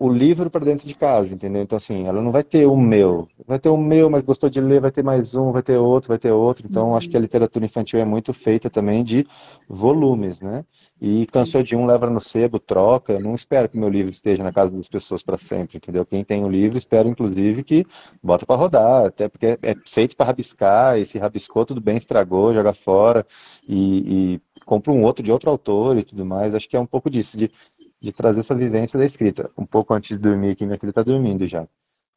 [0.00, 1.60] o livro para dentro de casa, entendeu?
[1.60, 3.26] Então, assim, ela não vai ter o meu.
[3.46, 6.08] Vai ter o meu, mas gostou de ler, vai ter mais um, vai ter outro,
[6.08, 6.66] vai ter outro.
[6.68, 9.26] Então, acho que a literatura infantil é muito feita também de
[9.68, 10.64] volumes, né?
[11.00, 11.64] E cansou Sim.
[11.64, 13.14] de um, leva no sebo, troca.
[13.14, 16.06] Eu não espero que o meu livro esteja na casa das pessoas para sempre, entendeu?
[16.06, 17.84] Quem tem o livro, espero, inclusive, que
[18.22, 22.54] bota para rodar, até porque é feito para rabiscar, e se rabiscou, tudo bem, estragou,
[22.54, 23.26] joga fora,
[23.68, 26.54] e, e compra um outro de outro autor e tudo mais.
[26.54, 27.50] Acho que é um pouco disso, de
[28.00, 29.50] de trazer essa vivência da escrita.
[29.56, 31.66] Um pouco antes de dormir aqui, minha filha está dormindo já.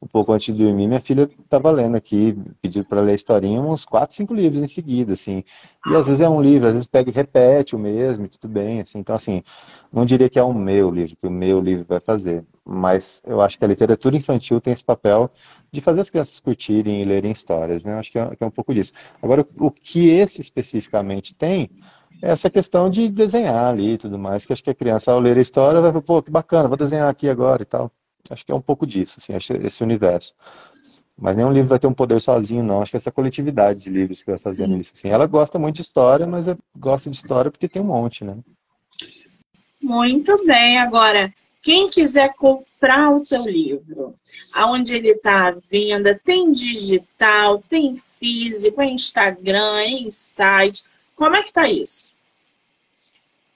[0.02, 3.60] Um pouco antes de dormir, minha filha estava lendo aqui, pediu para ler a historinha,
[3.60, 5.44] uns quatro, cinco livros em seguida, assim.
[5.86, 8.48] E às vezes é um livro, às vezes pega e repete o mesmo, e tudo
[8.48, 8.98] bem, assim.
[8.98, 9.44] Então, assim,
[9.92, 12.44] não diria que é o meu livro, que o meu livro vai fazer.
[12.64, 15.30] Mas eu acho que a literatura infantil tem esse papel
[15.70, 17.92] de fazer as crianças curtirem e lerem histórias, né?
[17.92, 18.92] Eu acho que é, que é um pouco disso.
[19.22, 21.70] Agora, o que esse especificamente tem
[22.22, 25.36] essa questão de desenhar ali e tudo mais, que acho que a criança, ao ler
[25.36, 27.90] a história, vai falar, pô, que bacana, vou desenhar aqui agora e tal.
[28.30, 30.32] Acho que é um pouco disso, assim, esse universo.
[31.18, 32.80] Mas nenhum livro vai ter um poder sozinho, não.
[32.80, 34.80] Acho que essa coletividade de livros que vai fazendo Sim.
[34.80, 34.92] isso.
[34.94, 35.08] Assim.
[35.08, 38.36] Ela gosta muito de história, mas é, gosta de história porque tem um monte, né?
[39.80, 40.78] Muito bem.
[40.78, 44.14] Agora, quem quiser comprar o teu livro,
[44.54, 50.84] aonde ele está à venda, tem digital, tem físico, é Instagram, é em site.
[51.14, 52.11] Como é que está isso?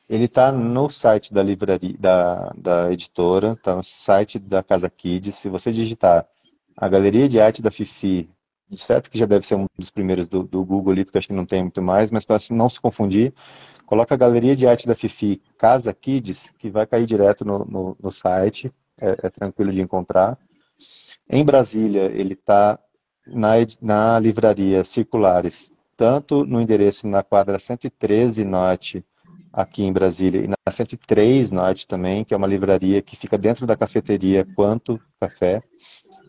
[0.09, 5.35] Ele está no site da livraria, da, da editora, está no site da Casa Kids.
[5.35, 6.27] Se você digitar
[6.77, 8.31] a Galeria de Arte da Fifi,
[8.77, 11.33] certo que já deve ser um dos primeiros do, do Google ali, porque acho que
[11.35, 13.35] não tem muito mais, mas para não se confundir,
[13.85, 17.97] coloca a Galeria de Arte da Fifi Casa Kids, que vai cair direto no, no,
[18.01, 20.39] no site, é, é, tranquilo de encontrar.
[21.29, 22.79] Em Brasília, ele está
[23.27, 29.05] na, na livraria Circulares, tanto no endereço na quadra 113 Norte,
[29.57, 33.67] aqui em Brasília, e na 103 Norte também, que é uma livraria que fica dentro
[33.67, 35.63] da cafeteria Quanto Café.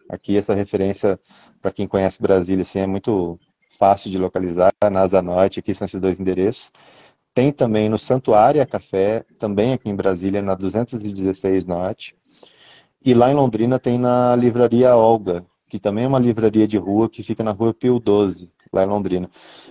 [0.09, 1.19] Aqui essa referência,
[1.61, 3.37] para quem conhece Brasília, assim, é muito
[3.77, 6.71] fácil de localizar, na Asa Norte, aqui são esses dois endereços.
[7.33, 12.15] Tem também no Santuária Café, também aqui em Brasília, na 216 Norte.
[13.03, 17.09] E lá em Londrina tem na livraria Olga, que também é uma livraria de rua
[17.09, 19.29] que fica na rua Pio 12, lá em Londrina.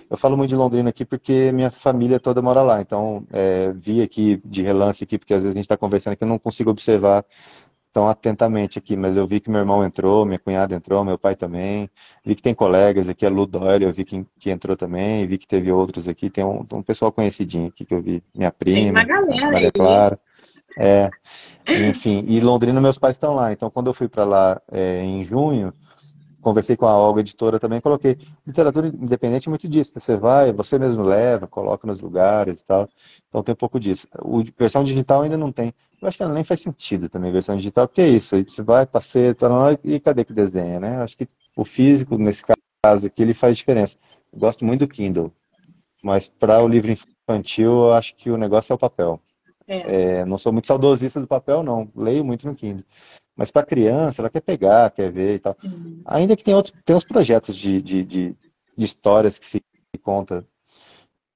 [0.09, 4.01] Eu falo muito de Londrina aqui porque minha família toda mora lá, então é, vi
[4.01, 6.69] aqui de relance aqui, porque às vezes a gente está conversando aqui, eu não consigo
[6.69, 7.25] observar
[7.97, 11.35] tão atentamente aqui, mas eu vi que meu irmão entrou, minha cunhada entrou, meu pai
[11.35, 11.89] também,
[12.23, 15.37] vi que tem colegas aqui, a Lu Doyle, eu vi que, que entrou também, vi
[15.37, 19.03] que teve outros aqui, tem um, um pessoal conhecidinho aqui que eu vi, minha prima,
[19.51, 20.19] Maria Clara.
[20.77, 21.09] É,
[21.67, 25.23] enfim, e Londrina meus pais estão lá, então quando eu fui para lá é, em
[25.23, 25.73] junho,
[26.47, 29.99] conversei com a Olga, editora também, coloquei literatura independente é muito disso, né?
[29.99, 32.87] você vai, você mesmo leva, coloca nos lugares e tal,
[33.27, 34.07] então tem um pouco disso.
[34.21, 37.57] O versão digital ainda não tem, eu acho que ela nem faz sentido também, versão
[37.57, 40.95] digital, porque é isso, aí você vai, passeia, tá lá, e cadê que desenha, né?
[40.97, 42.45] Eu acho que o físico, nesse
[42.81, 43.97] caso aqui, ele faz diferença.
[44.31, 45.29] Eu gosto muito do Kindle,
[46.01, 49.19] mas para o livro infantil, eu acho que o negócio é o papel.
[49.67, 50.19] É.
[50.19, 51.91] É, não sou muito saudosista do papel, não.
[51.93, 52.85] Leio muito no Kindle.
[53.37, 55.53] Mas para criança, ela quer pegar, quer ver e tal.
[55.53, 56.01] Sim.
[56.05, 58.35] Ainda que tem outros, tem uns projetos de, de, de,
[58.75, 59.61] de histórias que se
[60.01, 60.43] conta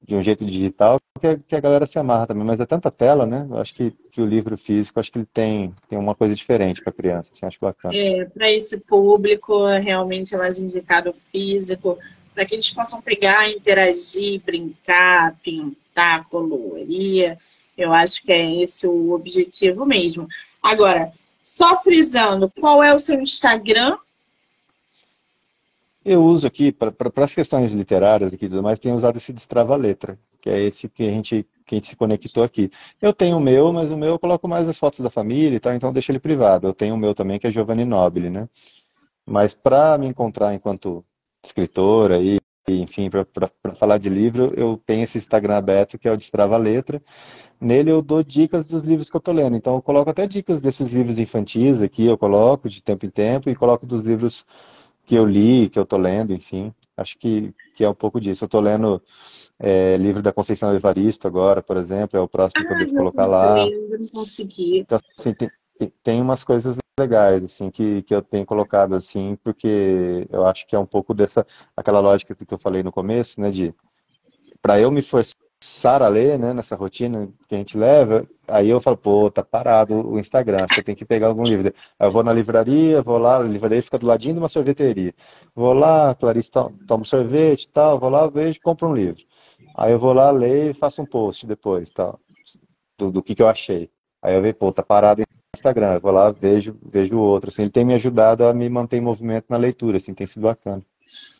[0.01, 2.89] de um jeito digital que a, que a, galera se amarra também, mas é tanta
[2.89, 3.45] tela, né?
[3.49, 6.81] Eu acho que, que o livro físico, acho que ele tem, tem uma coisa diferente
[6.81, 7.95] para criança, assim, acho bacana.
[7.95, 11.99] É, para esse público, realmente é mais indicado físico,
[12.33, 17.37] para que eles possam pegar, interagir, brincar, pintar, colorir.
[17.77, 20.27] Eu acho que é esse o objetivo mesmo.
[20.63, 21.11] Agora,
[21.51, 23.97] só frisando, qual é o seu Instagram?
[26.03, 30.49] Eu uso aqui, para as questões literárias e tudo mais, tenho usado esse destrava-letra, que
[30.49, 32.71] é esse que a, gente, que a gente se conectou aqui.
[33.01, 35.59] Eu tenho o meu, mas o meu eu coloco mais as fotos da família e
[35.59, 36.67] tal, então deixo ele privado.
[36.67, 38.47] Eu tenho o meu também, que é Giovanni Nobile, né?
[39.25, 41.03] Mas para me encontrar enquanto
[41.43, 42.39] escritora e,
[42.79, 47.01] enfim, para falar de livro, eu tenho esse Instagram aberto, que é o Destrava-Letra.
[47.59, 49.55] Nele eu dou dicas dos livros que eu estou lendo.
[49.55, 53.49] Então eu coloco até dicas desses livros infantis aqui, eu coloco de tempo em tempo,
[53.49, 54.45] e coloco dos livros
[55.05, 56.73] que eu li, que eu estou lendo, enfim.
[56.95, 58.43] Acho que, que é um pouco disso.
[58.43, 59.01] Eu estou lendo
[59.59, 62.95] é, livro da Conceição Evaristo agora, por exemplo, é o próximo ah, que eu devo
[62.95, 63.67] colocar lá.
[63.67, 64.79] Eu não consegui.
[64.79, 65.49] Então, assim, tem,
[65.87, 70.75] tem umas coisas legais, assim, que, que eu tenho colocado, assim, porque eu acho que
[70.75, 73.73] é um pouco dessa, aquela lógica que eu falei no começo, né, de,
[74.61, 78.81] para eu me forçar Sara lê, né, nessa rotina que a gente leva, aí eu
[78.81, 81.71] falo, pô, tá parado o Instagram, eu tenho que pegar algum livro.
[81.99, 85.13] Aí eu vou na livraria, vou lá, a livraria fica do ladinho de uma sorveteria.
[85.53, 86.49] Vou lá, Clarice
[86.87, 89.23] toma sorvete e tal, vou lá, vejo, compro um livro.
[89.75, 92.19] Aí eu vou lá, leio e faço um post depois, tal,
[92.97, 93.87] do, do que, que eu achei.
[94.19, 95.21] Aí eu vejo, pô, tá parado
[95.53, 95.95] Instagram.
[95.95, 97.49] Eu vou lá, vejo, vejo outro.
[97.49, 100.43] Assim, ele tem me ajudado a me manter em movimento na leitura, assim, tem sido
[100.43, 100.81] bacana.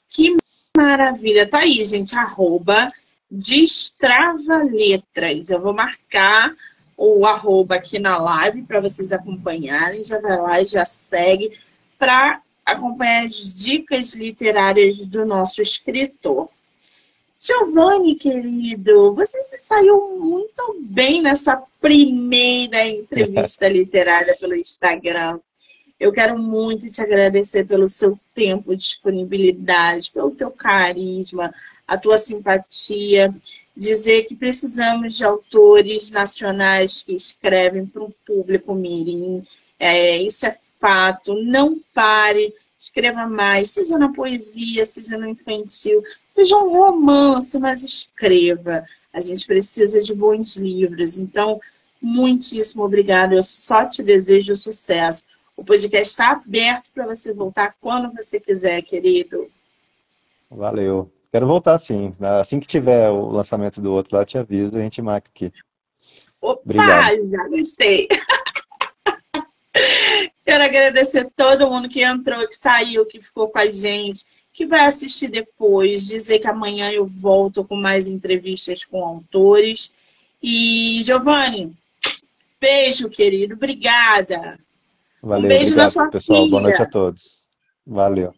[0.10, 0.36] Que
[0.76, 1.48] maravilha.
[1.48, 2.90] Tá aí, gente, arroba
[3.30, 5.50] Destrava Letras.
[5.50, 6.54] Eu vou marcar
[6.98, 10.04] o arroba aqui na live para vocês acompanharem.
[10.04, 11.58] Já vai lá e já segue
[11.98, 16.50] para acompanhar as dicas literárias do nosso escritor.
[17.44, 25.40] Giovanni, querido, você se saiu muito bem nessa primeira entrevista literária pelo Instagram.
[26.00, 31.52] Eu quero muito te agradecer pelo seu tempo, disponibilidade, pelo teu carisma,
[31.88, 33.32] a tua simpatia.
[33.76, 39.42] Dizer que precisamos de autores nacionais que escrevem para um público mirim.
[39.80, 41.34] É, isso é fato.
[41.44, 48.84] Não pare escreva mais, seja na poesia, seja no infantil, seja um romance, mas escreva.
[49.14, 51.16] A gente precisa de bons livros.
[51.16, 51.62] Então,
[52.02, 53.36] muitíssimo obrigada.
[53.36, 55.26] Eu só te desejo sucesso.
[55.56, 59.48] O podcast está aberto para você voltar quando você quiser, querido.
[60.50, 61.08] Valeu.
[61.32, 62.16] Quero voltar sim.
[62.40, 65.54] Assim que tiver o lançamento do outro lá, eu te aviso, a gente marca aqui.
[66.42, 67.30] Opa, Obrigado.
[67.30, 68.08] já gostei.
[70.46, 74.86] Quero agradecer todo mundo que entrou, que saiu, que ficou com a gente, que vai
[74.86, 76.08] assistir depois.
[76.08, 79.96] Dizer que amanhã eu volto com mais entrevistas com autores.
[80.42, 81.72] E, Giovanni,
[82.60, 83.54] beijo, querido.
[83.54, 84.60] Obrigada.
[85.22, 86.40] Valeu, um beijo obrigado, na sua pessoal.
[86.40, 86.50] Filha.
[86.50, 87.48] Boa noite a todos.
[87.86, 88.34] Valeu.